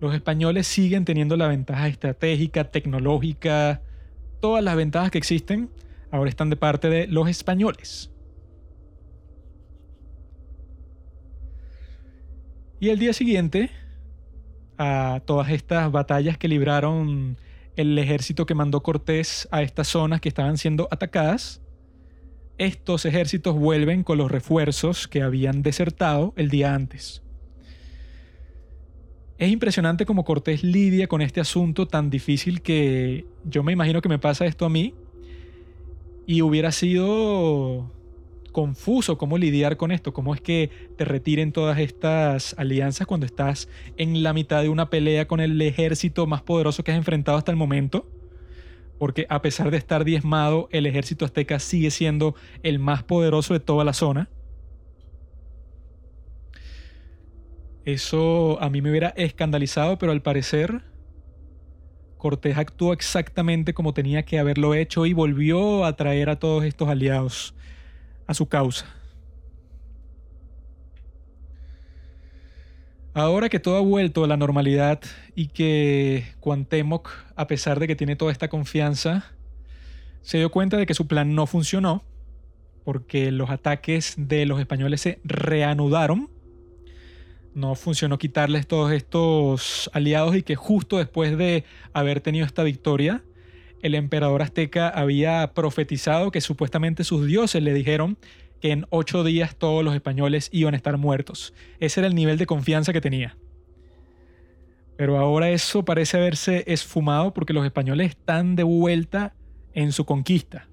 [0.00, 3.82] los españoles siguen teniendo la ventaja estratégica, tecnológica,
[4.44, 5.70] todas las ventajas que existen
[6.10, 8.10] ahora están de parte de los españoles.
[12.78, 13.70] Y el día siguiente,
[14.76, 17.38] a todas estas batallas que libraron
[17.76, 21.62] el ejército que mandó Cortés a estas zonas que estaban siendo atacadas,
[22.58, 27.23] estos ejércitos vuelven con los refuerzos que habían desertado el día antes.
[29.38, 34.08] Es impresionante cómo Cortés lidia con este asunto tan difícil que yo me imagino que
[34.08, 34.94] me pasa esto a mí
[36.26, 37.90] y hubiera sido
[38.52, 43.68] confuso cómo lidiar con esto, cómo es que te retiren todas estas alianzas cuando estás
[43.96, 47.50] en la mitad de una pelea con el ejército más poderoso que has enfrentado hasta
[47.50, 48.06] el momento
[48.98, 53.60] porque a pesar de estar diezmado, el ejército azteca sigue siendo el más poderoso de
[53.60, 54.28] toda la zona.
[57.84, 60.82] Eso a mí me hubiera escandalizado, pero al parecer
[62.16, 66.88] Cortés actuó exactamente como tenía que haberlo hecho y volvió a traer a todos estos
[66.88, 67.54] aliados
[68.26, 68.86] a su causa.
[73.12, 75.00] Ahora que todo ha vuelto a la normalidad
[75.36, 79.30] y que Cuauhtémoc, a pesar de que tiene toda esta confianza,
[80.22, 82.02] se dio cuenta de que su plan no funcionó,
[82.82, 86.28] porque los ataques de los españoles se reanudaron.
[87.54, 93.22] No funcionó quitarles todos estos aliados y que justo después de haber tenido esta victoria,
[93.80, 98.18] el emperador azteca había profetizado que supuestamente sus dioses le dijeron
[98.60, 101.54] que en ocho días todos los españoles iban a estar muertos.
[101.78, 103.36] Ese era el nivel de confianza que tenía.
[104.96, 109.34] Pero ahora eso parece haberse esfumado porque los españoles están de vuelta
[109.74, 110.68] en su conquista.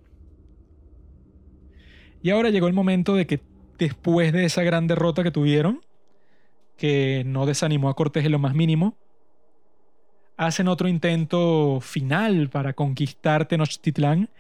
[2.24, 3.42] Y ahora llegó el momento de que
[3.78, 5.82] después de esa gran derrota que tuvieron,
[6.82, 8.98] que no desanimó a Cortés en lo más mínimo,
[10.36, 14.32] hacen otro intento final para conquistar Tenochtitlán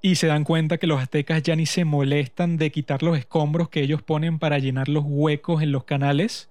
[0.00, 3.68] y se dan cuenta que los aztecas ya ni se molestan de quitar los escombros
[3.68, 6.50] que ellos ponen para llenar los huecos en los canales.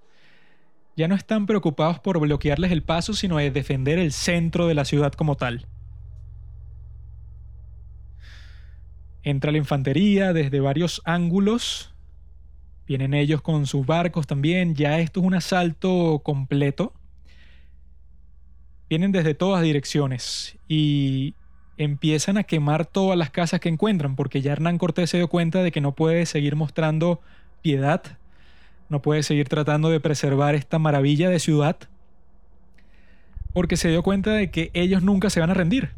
[0.96, 4.84] Ya no están preocupados por bloquearles el paso, sino de defender el centro de la
[4.84, 5.66] ciudad como tal.
[9.22, 11.95] Entra la infantería desde varios ángulos.
[12.86, 14.74] Vienen ellos con sus barcos también.
[14.74, 16.92] Ya esto es un asalto completo.
[18.88, 20.56] Vienen desde todas direcciones.
[20.68, 21.34] Y
[21.76, 25.62] empiezan a quemar todas las casas que encuentran, porque ya Hernán Cortés se dio cuenta
[25.62, 27.20] de que no puede seguir mostrando
[27.62, 28.02] piedad,
[28.88, 31.76] no puede seguir tratando de preservar esta maravilla de ciudad,
[33.52, 35.90] porque se dio cuenta de que ellos nunca se van a rendir.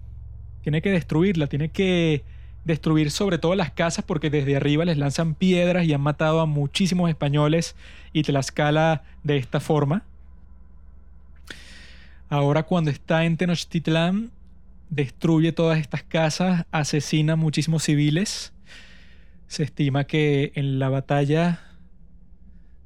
[0.63, 2.25] Tiene que destruirla, tiene que
[2.65, 6.47] destruir sobre todo las casas porque desde arriba les lanzan piedras y han matado a
[6.47, 7.77] muchísimos españoles
[8.13, 10.05] y Tlaxcala de esta forma.
[12.29, 14.31] Ahora cuando está en Tenochtitlán
[14.91, 18.53] destruye todas estas casas, asesina muchísimos civiles.
[19.47, 21.61] Se estima que en la batalla,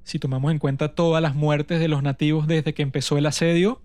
[0.05, 3.81] si tomamos en cuenta todas las muertes de los nativos desde que empezó el asedio,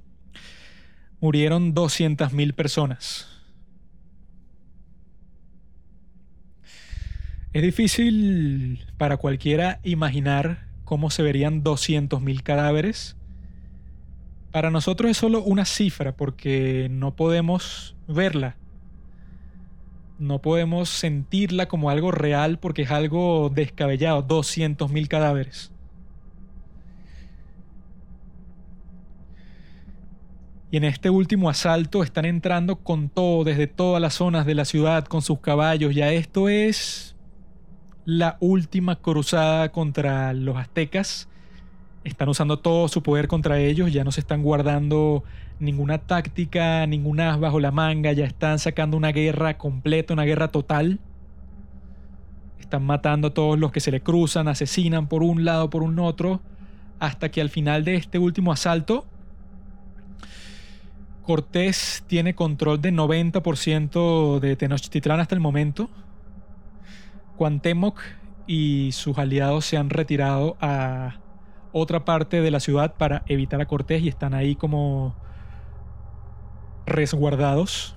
[1.19, 3.36] murieron 200.000 personas.
[7.57, 13.17] Es difícil para cualquiera imaginar cómo se verían 200.000 cadáveres
[14.51, 18.57] para nosotros es solo una cifra porque no podemos verla.
[20.19, 24.27] No podemos sentirla como algo real porque es algo descabellado.
[24.27, 25.71] 200.000 cadáveres.
[30.69, 34.65] Y en este último asalto están entrando con todo, desde todas las zonas de la
[34.65, 35.95] ciudad, con sus caballos.
[35.95, 37.15] Ya esto es
[38.07, 41.27] la última cruzada contra los aztecas.
[42.05, 45.25] Están usando todo su poder contra ellos, ya no se están guardando
[45.59, 50.47] ninguna táctica, ningún as bajo la manga, ya están sacando una guerra completa, una guerra
[50.47, 50.99] total.
[52.61, 55.99] Están matando a todos los que se le cruzan, asesinan por un lado, por un
[55.99, 56.39] otro,
[56.99, 59.05] hasta que al final de este último asalto
[61.23, 65.89] Cortés tiene control de 90% de Tenochtitlán hasta el momento.
[67.37, 67.99] Cuantemoc
[68.47, 71.19] y sus aliados se han retirado a
[71.71, 75.15] otra parte de la ciudad para evitar a Cortés y están ahí como
[76.85, 77.95] resguardados.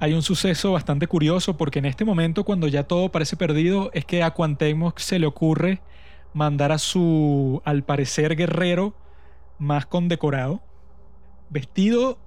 [0.00, 4.04] Hay un suceso bastante curioso porque en este momento cuando ya todo parece perdido es
[4.04, 5.82] que a Cuantemoc se le ocurre
[6.32, 8.94] mandar a su, al parecer, guerrero
[9.58, 10.62] más condecorado,
[11.50, 12.18] vestido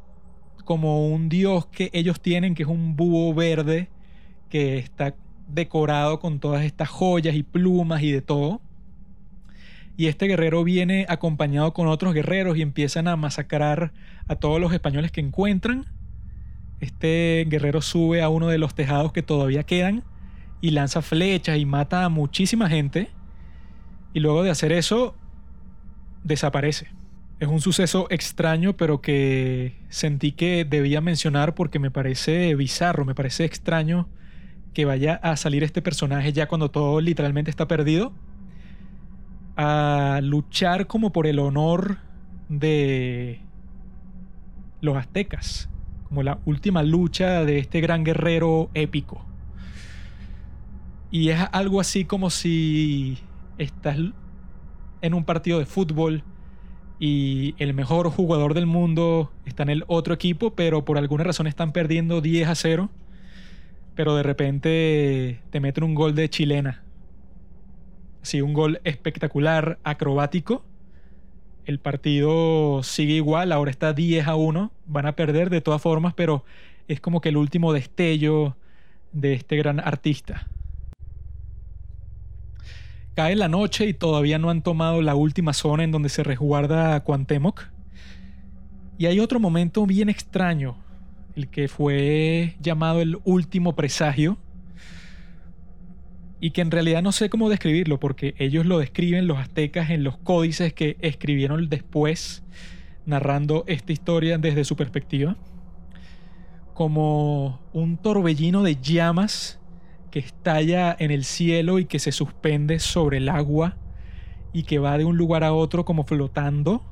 [0.66, 3.90] como un dios que ellos tienen, que es un búho verde,
[4.50, 5.16] que está
[5.48, 8.62] decorado con todas estas joyas y plumas y de todo.
[9.96, 13.94] Y este guerrero viene acompañado con otros guerreros y empiezan a masacrar
[14.28, 15.86] a todos los españoles que encuentran.
[16.80, 20.04] Este guerrero sube a uno de los tejados que todavía quedan
[20.62, 23.10] y lanza flechas y mata a muchísima gente.
[24.14, 25.16] Y luego de hacer eso,
[26.24, 26.88] desaparece.
[27.40, 33.16] Es un suceso extraño, pero que sentí que debía mencionar porque me parece bizarro, me
[33.16, 34.08] parece extraño
[34.74, 38.14] que vaya a salir este personaje ya cuando todo literalmente está perdido,
[39.56, 41.98] a luchar como por el honor
[42.50, 43.42] de
[44.82, 45.70] los aztecas,
[46.08, 49.26] como la última lucha de este gran guerrero épico.
[51.12, 53.20] Y es algo así como si
[53.58, 53.98] estás
[55.02, 56.24] en un partido de fútbol
[57.00, 61.48] y el mejor jugador del mundo está en el otro equipo, pero por alguna razón
[61.48, 62.90] están perdiendo 10 a 0.
[63.96, 66.84] Pero de repente te meten un gol de chilena.
[68.22, 70.66] Sí, un gol espectacular, acrobático.
[71.66, 74.72] El partido sigue igual, ahora está 10 a 1.
[74.86, 76.44] Van a perder de todas formas, pero
[76.88, 78.56] es como que el último destello
[79.12, 80.48] de este gran artista.
[83.16, 87.04] Cae la noche y todavía no han tomado la última zona en donde se resguarda
[87.04, 87.70] Cuantemoc.
[88.98, 90.78] Y hay otro momento bien extraño,
[91.36, 94.38] el que fue llamado el último presagio,
[96.40, 100.04] y que en realidad no sé cómo describirlo, porque ellos lo describen los aztecas en
[100.04, 102.44] los códices que escribieron después,
[103.06, 105.38] narrando esta historia desde su perspectiva,
[106.74, 109.60] como un torbellino de llamas
[110.12, 113.78] que estalla en el cielo y que se suspende sobre el agua
[114.52, 116.84] y que va de un lugar a otro como flotando.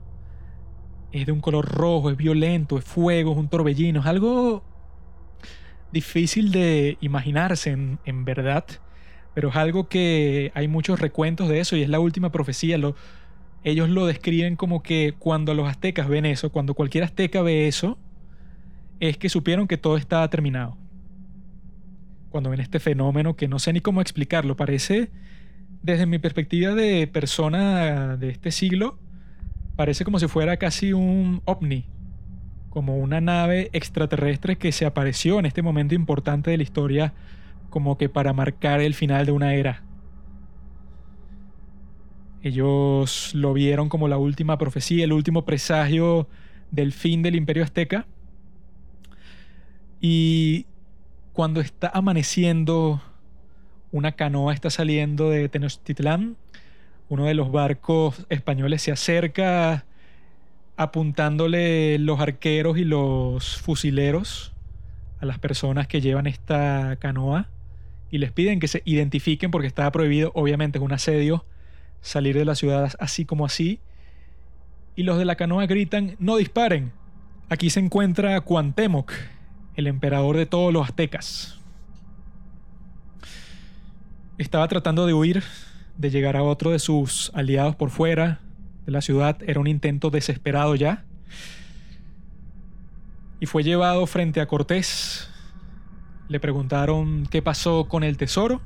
[1.11, 4.63] Es de un color rojo, es violento, es fuego, es un torbellino, es algo
[5.91, 8.65] difícil de imaginarse en, verdad,
[9.33, 12.79] pero es algo que hay muchos recuentos de eso y es la última profecía.
[13.63, 17.97] ellos lo describen como que cuando los aztecas ven eso, cuando cualquier azteca ve eso,
[18.99, 20.77] es que supieron que todo estaba terminado
[22.31, 24.55] cuando ven este fenómeno que no sé ni cómo explicarlo.
[24.55, 25.11] Parece,
[25.83, 28.97] desde mi perspectiva de persona de este siglo,
[29.81, 31.85] parece como si fuera casi un ovni,
[32.69, 37.15] como una nave extraterrestre que se apareció en este momento importante de la historia
[37.71, 39.81] como que para marcar el final de una era.
[42.43, 46.27] Ellos lo vieron como la última profecía, el último presagio
[46.69, 48.05] del fin del imperio azteca.
[49.99, 50.67] Y
[51.33, 53.01] cuando está amaneciendo,
[53.91, 56.37] una canoa está saliendo de Tenochtitlán.
[57.11, 59.83] Uno de los barcos españoles se acerca
[60.77, 64.53] apuntándole los arqueros y los fusileros
[65.19, 67.49] a las personas que llevan esta canoa
[68.11, 71.43] y les piden que se identifiquen porque está prohibido, obviamente es un asedio,
[71.99, 73.81] salir de la ciudad así como así.
[74.95, 76.93] Y los de la canoa gritan, no disparen.
[77.49, 79.11] Aquí se encuentra Cuantemoc,
[79.75, 81.59] el emperador de todos los aztecas.
[84.37, 85.43] Estaba tratando de huir,
[86.01, 88.41] de llegar a otro de sus aliados por fuera
[88.85, 89.37] de la ciudad.
[89.45, 91.05] Era un intento desesperado ya.
[93.39, 95.29] Y fue llevado frente a Cortés.
[96.27, 98.61] Le preguntaron qué pasó con el tesoro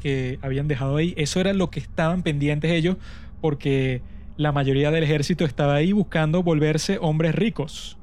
[0.00, 1.12] que habían dejado ahí.
[1.16, 2.96] Eso era lo que estaban pendientes ellos
[3.40, 4.02] porque
[4.36, 7.98] la mayoría del ejército estaba ahí buscando volverse hombres ricos.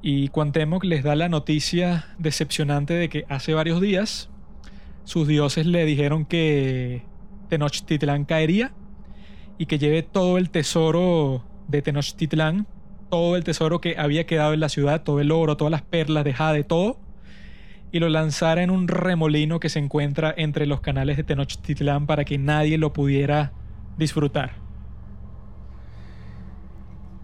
[0.00, 4.31] Y Cuauhtémoc les da la noticia decepcionante de que hace varios días
[5.04, 7.02] sus dioses le dijeron que
[7.48, 8.72] Tenochtitlán caería
[9.58, 12.66] y que lleve todo el tesoro de Tenochtitlán,
[13.10, 16.24] todo el tesoro que había quedado en la ciudad, todo el oro, todas las perlas
[16.24, 16.98] de jade, todo,
[17.90, 22.24] y lo lanzara en un remolino que se encuentra entre los canales de Tenochtitlán para
[22.24, 23.52] que nadie lo pudiera
[23.98, 24.62] disfrutar.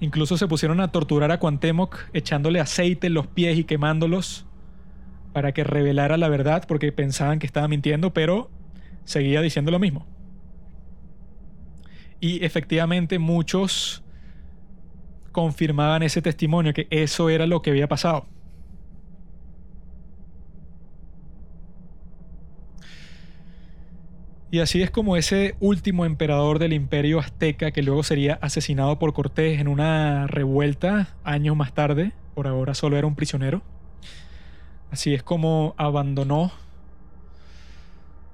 [0.01, 4.48] Incluso se pusieron a torturar a Cuauhtémoc echándole aceite en los pies y quemándolos
[5.33, 8.51] para que revelara la verdad porque pensaban que estaba mintiendo, pero
[9.05, 10.07] seguía diciendo lo mismo.
[12.21, 14.03] Y efectivamente muchos
[15.33, 18.27] confirmaban ese testimonio, que eso era lo que había pasado.
[24.51, 29.13] Y así es como ese último emperador del imperio azteca, que luego sería asesinado por
[29.13, 33.63] Cortés en una revuelta años más tarde, por ahora solo era un prisionero,
[34.91, 36.53] así es como abandonó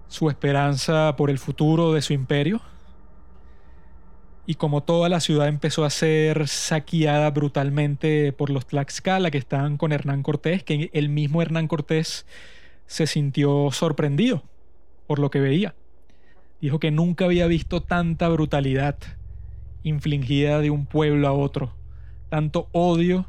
[0.09, 2.61] su esperanza por el futuro de su imperio.
[4.47, 9.79] Y como toda la ciudad empezó a ser saqueada brutalmente por los Tlaxcala que estaban
[9.79, 12.27] con Hernán Cortés, que el mismo Hernán Cortés
[12.87, 14.43] se sintió sorprendido
[15.07, 15.75] por lo que veía
[16.65, 18.97] dijo que nunca había visto tanta brutalidad
[19.83, 21.75] infligida de un pueblo a otro,
[22.31, 23.27] tanto odio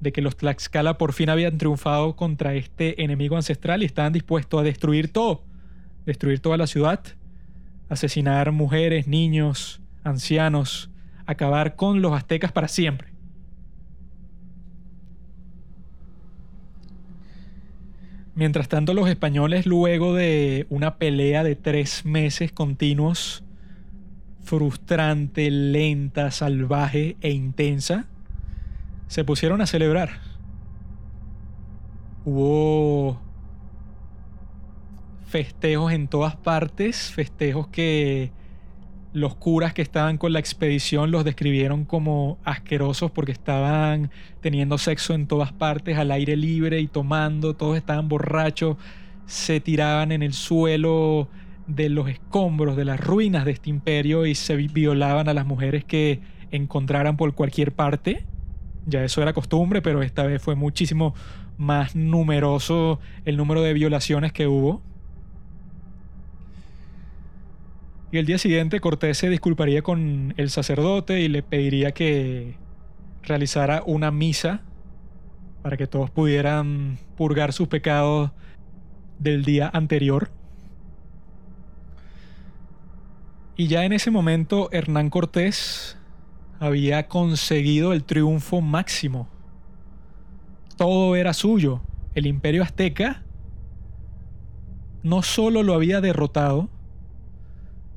[0.00, 4.60] de que los Tlaxcala por fin habían triunfado contra este enemigo ancestral y estaban dispuestos
[4.60, 5.42] a destruir todo,
[6.04, 7.00] destruir toda la ciudad,
[7.88, 10.90] asesinar mujeres, niños, ancianos,
[11.26, 13.16] acabar con los aztecas para siempre.
[18.34, 23.42] Mientras tanto, los españoles, luego de una pelea de tres meses continuos,
[24.42, 28.06] frustrante, lenta, salvaje e intensa,
[29.06, 30.20] se pusieron a celebrar.
[32.24, 33.20] Hubo
[35.26, 38.32] festejos en todas partes, festejos que
[39.12, 44.10] los curas que estaban con la expedición los describieron como asquerosos porque estaban
[44.42, 48.76] teniendo sexo en todas partes, al aire libre y tomando, todos estaban borrachos,
[49.24, 51.28] se tiraban en el suelo
[51.66, 55.84] de los escombros, de las ruinas de este imperio y se violaban a las mujeres
[55.84, 56.20] que
[56.50, 58.26] encontraran por cualquier parte.
[58.86, 61.14] Ya eso era costumbre, pero esta vez fue muchísimo
[61.58, 64.80] más numeroso el número de violaciones que hubo.
[68.12, 72.54] Y el día siguiente Cortés se disculparía con el sacerdote y le pediría que
[73.22, 74.62] realizara una misa
[75.62, 78.30] para que todos pudieran purgar sus pecados
[79.18, 80.30] del día anterior.
[83.56, 85.95] Y ya en ese momento Hernán Cortés
[86.60, 89.28] había conseguido el triunfo máximo.
[90.76, 91.80] Todo era suyo.
[92.14, 93.22] El imperio azteca
[95.02, 96.68] no solo lo había derrotado,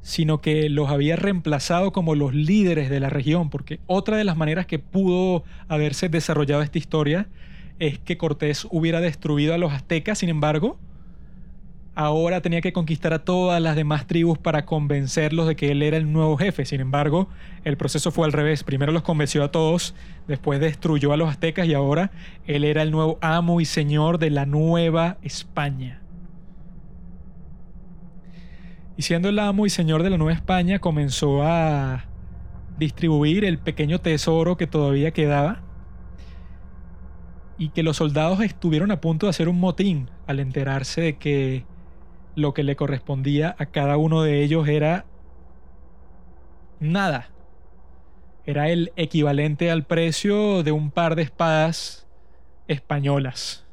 [0.02, 4.38] sino que los había reemplazado como los líderes de la región, porque otra de las
[4.38, 7.28] maneras que pudo haberse desarrollado esta historia
[7.80, 10.78] es que Cortés hubiera destruido a los aztecas, sin embargo,
[12.00, 15.98] ahora tenía que conquistar a todas las demás tribus para convencerlos de que él era
[15.98, 16.64] el nuevo jefe.
[16.64, 17.28] Sin embargo,
[17.66, 18.64] el proceso fue al revés.
[18.64, 19.96] Primero los convenció a todos,
[20.26, 22.12] después destruyó a los aztecas y ahora
[22.48, 26.02] él era el nuevo amo y señor de la nueva España.
[28.96, 32.06] Y siendo el amo y señor de la Nueva España, comenzó a
[32.78, 35.64] distribuir el pequeño tesoro que todavía quedaba
[37.58, 41.66] y que los soldados estuvieron a punto de hacer un motín al enterarse de que
[42.40, 45.06] lo que le correspondía a cada uno de ellos era
[46.80, 47.30] nada.
[48.46, 52.08] Era el equivalente al precio de un par de espadas
[52.68, 53.66] españolas.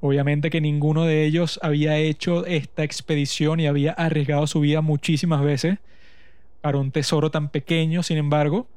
[0.00, 5.42] Obviamente que ninguno de ellos había hecho esta expedición y había arriesgado su vida muchísimas
[5.42, 5.78] veces
[6.60, 8.68] para un tesoro tan pequeño, sin embargo,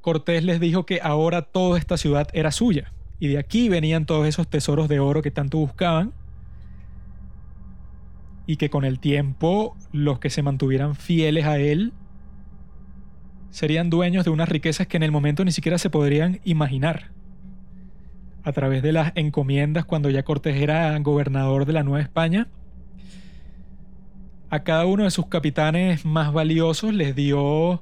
[0.00, 4.26] Cortés les dijo que ahora toda esta ciudad era suya y de aquí venían todos
[4.26, 6.12] esos tesoros de oro que tanto buscaban
[8.50, 11.92] y que con el tiempo los que se mantuvieran fieles a él
[13.50, 17.12] serían dueños de unas riquezas que en el momento ni siquiera se podrían imaginar
[18.42, 22.48] a través de las encomiendas cuando ya Cortés era gobernador de la Nueva España.
[24.50, 27.80] A cada uno de sus capitanes más valiosos les dio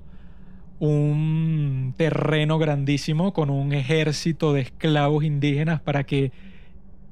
[0.81, 6.31] un terreno grandísimo con un ejército de esclavos indígenas para que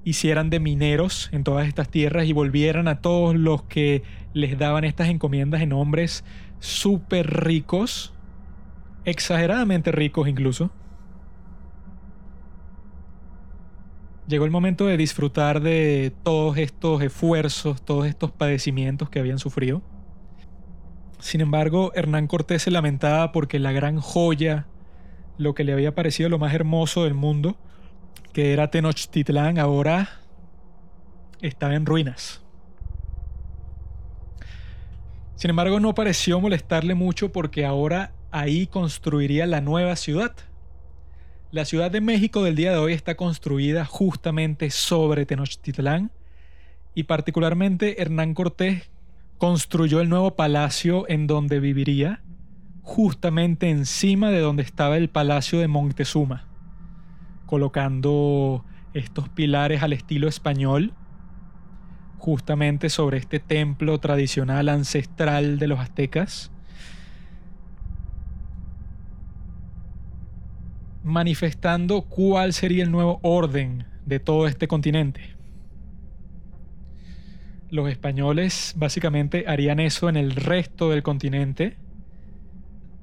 [0.06, 4.04] hicieran de mineros en todas estas tierras y volvieran a todos los que
[4.34, 6.24] les daban estas encomiendas en hombres
[6.60, 8.14] súper ricos,
[9.04, 10.70] exageradamente ricos incluso.
[14.28, 19.82] Llegó el momento de disfrutar de todos estos esfuerzos, todos estos padecimientos que habían sufrido.
[21.18, 24.68] Sin embargo, Hernán Cortés se lamentaba porque la gran joya,
[25.36, 27.56] lo que le había parecido lo más hermoso del mundo,
[28.36, 30.20] que era Tenochtitlán, ahora
[31.40, 32.42] estaba en ruinas.
[35.36, 40.36] Sin embargo, no pareció molestarle mucho porque ahora ahí construiría la nueva ciudad,
[41.50, 46.10] la Ciudad de México del día de hoy está construida justamente sobre Tenochtitlán
[46.94, 48.90] y particularmente Hernán Cortés
[49.38, 52.20] construyó el nuevo palacio en donde viviría
[52.82, 56.44] justamente encima de donde estaba el palacio de Montezuma,
[57.46, 60.92] colocando estos pilares al estilo español
[62.18, 66.50] justamente sobre este templo tradicional ancestral de los aztecas
[71.06, 75.20] manifestando cuál sería el nuevo orden de todo este continente.
[77.70, 81.76] Los españoles básicamente harían eso en el resto del continente,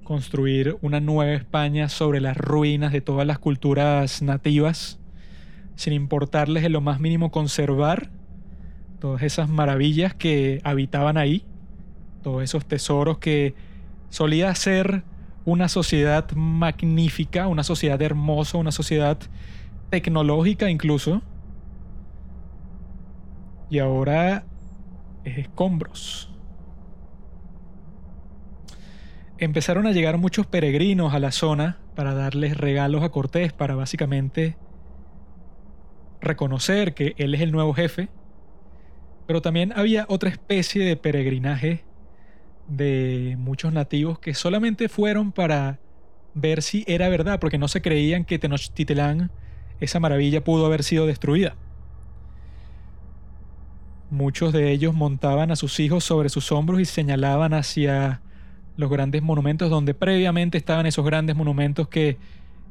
[0.04, 5.00] construir una nueva España sobre las ruinas de todas las culturas nativas,
[5.76, 8.10] sin importarles en lo más mínimo conservar
[9.00, 11.46] todas esas maravillas que habitaban ahí,
[12.22, 13.56] todos esos tesoros que
[14.10, 15.04] solía ser
[15.46, 19.18] una sociedad magnífica, una sociedad hermosa, una sociedad
[19.90, 21.22] tecnológica incluso.
[23.70, 24.46] Y ahora
[25.24, 26.33] es escombros.
[29.44, 34.56] Empezaron a llegar muchos peregrinos a la zona para darles regalos a Cortés, para básicamente
[36.22, 38.08] reconocer que él es el nuevo jefe.
[39.28, 41.84] Pero también había otra especie de peregrinaje
[42.70, 45.82] de muchos nativos que solamente fueron para
[46.34, 49.30] ver si era verdad, porque no se creían que Tenochtitlán,
[49.82, 51.58] esa maravilla, pudo haber sido destruida.
[54.10, 58.22] Muchos de ellos montaban a sus hijos sobre sus hombros y señalaban hacia
[58.76, 62.18] los grandes monumentos donde previamente estaban esos grandes monumentos que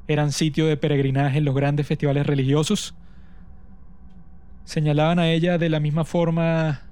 [0.09, 2.95] eran sitio de peregrinaje en los grandes festivales religiosos.
[4.65, 6.83] Señalaban a ella de la misma forma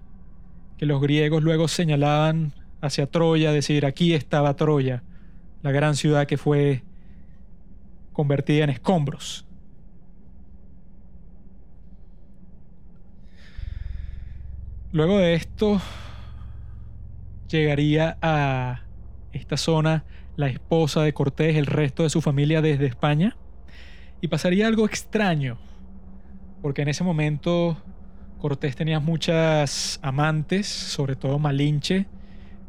[0.79, 5.03] que los griegos luego señalaban hacia Troya, decir, aquí estaba Troya,
[5.63, 6.83] la gran ciudad que fue
[8.13, 9.47] convertida en escombros.
[14.93, 15.81] Luego de esto,
[17.49, 18.81] llegaría a
[19.33, 20.05] esta zona
[20.37, 23.37] la esposa de Cortés, el resto de su familia desde España,
[24.21, 25.59] y pasaría algo extraño,
[26.63, 27.77] porque en ese momento
[28.39, 32.07] Cortés tenía muchas amantes, sobre todo Malinche,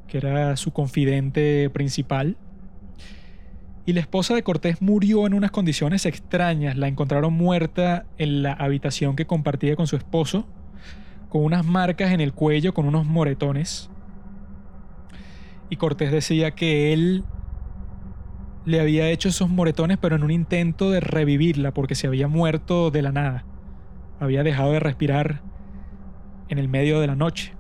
[0.08, 2.36] que era su confidente principal.
[3.86, 6.76] Y la esposa de Cortés murió en unas condiciones extrañas.
[6.76, 10.46] La encontraron muerta en la habitación que compartía con su esposo,
[11.30, 13.90] con unas marcas en el cuello, con unos moretones.
[15.72, 17.24] Y Cortés decía que él
[18.66, 22.92] le había hecho esos moretones, pero en un intento de revivirla, porque se había muerto
[22.92, 23.46] de la nada.
[24.20, 25.42] Había dejado de respirar
[26.50, 27.54] en el medio de la noche.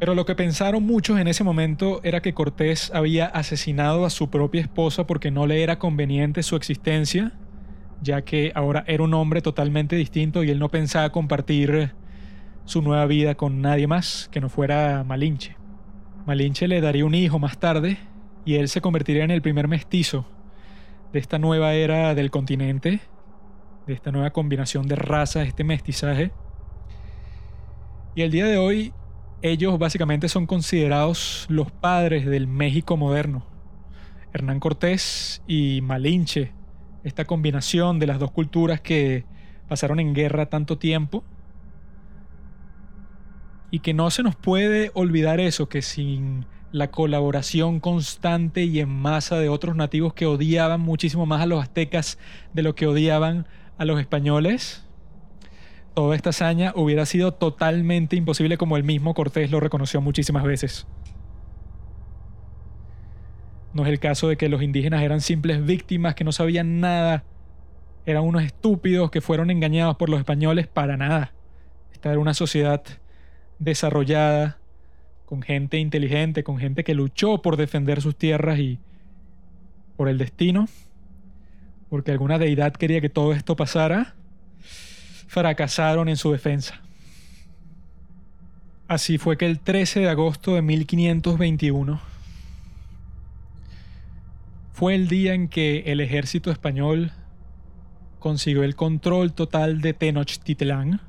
[0.00, 4.30] Pero lo que pensaron muchos en ese momento era que Cortés había asesinado a su
[4.30, 7.38] propia esposa porque no le era conveniente su existencia,
[8.02, 11.92] ya que ahora era un hombre totalmente distinto y él no pensaba compartir
[12.64, 15.57] su nueva vida con nadie más que no fuera Malinche.
[16.28, 17.96] Malinche le daría un hijo más tarde
[18.44, 20.26] y él se convertiría en el primer mestizo
[21.10, 23.00] de esta nueva era del continente,
[23.86, 26.30] de esta nueva combinación de razas, este mestizaje.
[28.14, 28.92] Y el día de hoy
[29.40, 33.46] ellos básicamente son considerados los padres del México moderno.
[34.34, 36.52] Hernán Cortés y Malinche,
[37.04, 39.24] esta combinación de las dos culturas que
[39.66, 41.24] pasaron en guerra tanto tiempo.
[43.70, 48.88] Y que no se nos puede olvidar eso, que sin la colaboración constante y en
[48.88, 52.18] masa de otros nativos que odiaban muchísimo más a los aztecas
[52.52, 53.46] de lo que odiaban
[53.78, 54.84] a los españoles,
[55.94, 60.86] toda esta hazaña hubiera sido totalmente imposible como el mismo Cortés lo reconoció muchísimas veces.
[63.72, 67.24] No es el caso de que los indígenas eran simples víctimas que no sabían nada,
[68.06, 71.32] eran unos estúpidos que fueron engañados por los españoles para nada.
[71.92, 72.82] Esta era una sociedad
[73.58, 74.58] desarrollada,
[75.26, 78.78] con gente inteligente, con gente que luchó por defender sus tierras y
[79.96, 80.68] por el destino,
[81.90, 84.14] porque alguna deidad quería que todo esto pasara
[85.28, 86.80] fracasaron en su defensa.
[88.88, 92.00] Así fue que el 13 de agosto de 1521
[94.72, 97.12] fue el día en que el ejército español
[98.18, 101.02] consiguió el control total de Tenochtitlán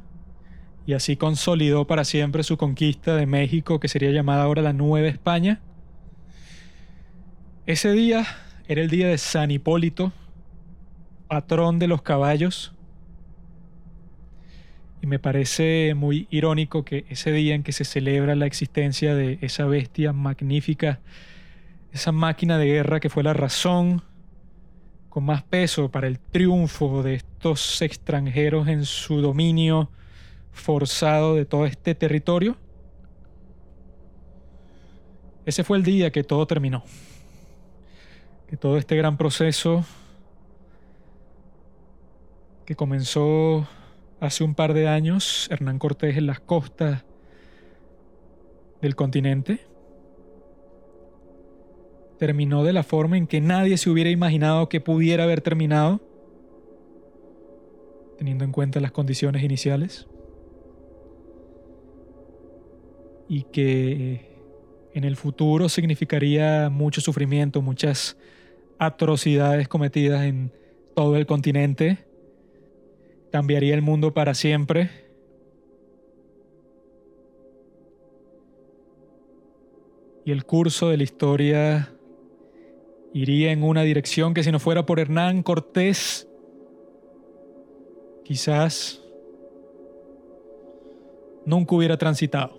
[0.90, 5.08] y así consolidó para siempre su conquista de México, que sería llamada ahora la Nueva
[5.08, 5.62] España.
[7.68, 8.26] Ese día
[8.68, 10.12] era el día de San Hipólito,
[11.28, 12.74] patrón de los caballos.
[15.00, 19.38] Y me parece muy irónico que ese día en que se celebra la existencia de
[19.42, 21.02] esa bestia magnífica,
[21.92, 24.02] esa máquina de guerra que fue la razón
[25.10, 29.92] con más peso para el triunfo de estos extranjeros en su dominio
[30.60, 32.58] forzado de todo este territorio,
[35.46, 36.84] ese fue el día que todo terminó.
[38.48, 39.84] Que todo este gran proceso
[42.66, 43.68] que comenzó
[44.20, 47.04] hace un par de años, Hernán Cortés en las costas
[48.80, 49.62] del continente,
[52.20, 56.00] terminó de la forma en que nadie se hubiera imaginado que pudiera haber terminado,
[58.20, 60.08] teniendo en cuenta las condiciones iniciales,
[63.30, 64.28] y que
[64.94, 68.18] en el futuro significaría mucho sufrimiento, muchas
[68.80, 70.52] atrocidades cometidas en
[70.96, 72.00] todo el continente,
[73.32, 74.90] cambiaría el mundo para siempre.
[80.26, 81.94] Y el curso de la historia
[83.14, 86.28] iría en una dirección que si no fuera por Hernán Cortés,
[88.24, 89.02] quizás
[91.46, 92.59] nunca hubiera transitado.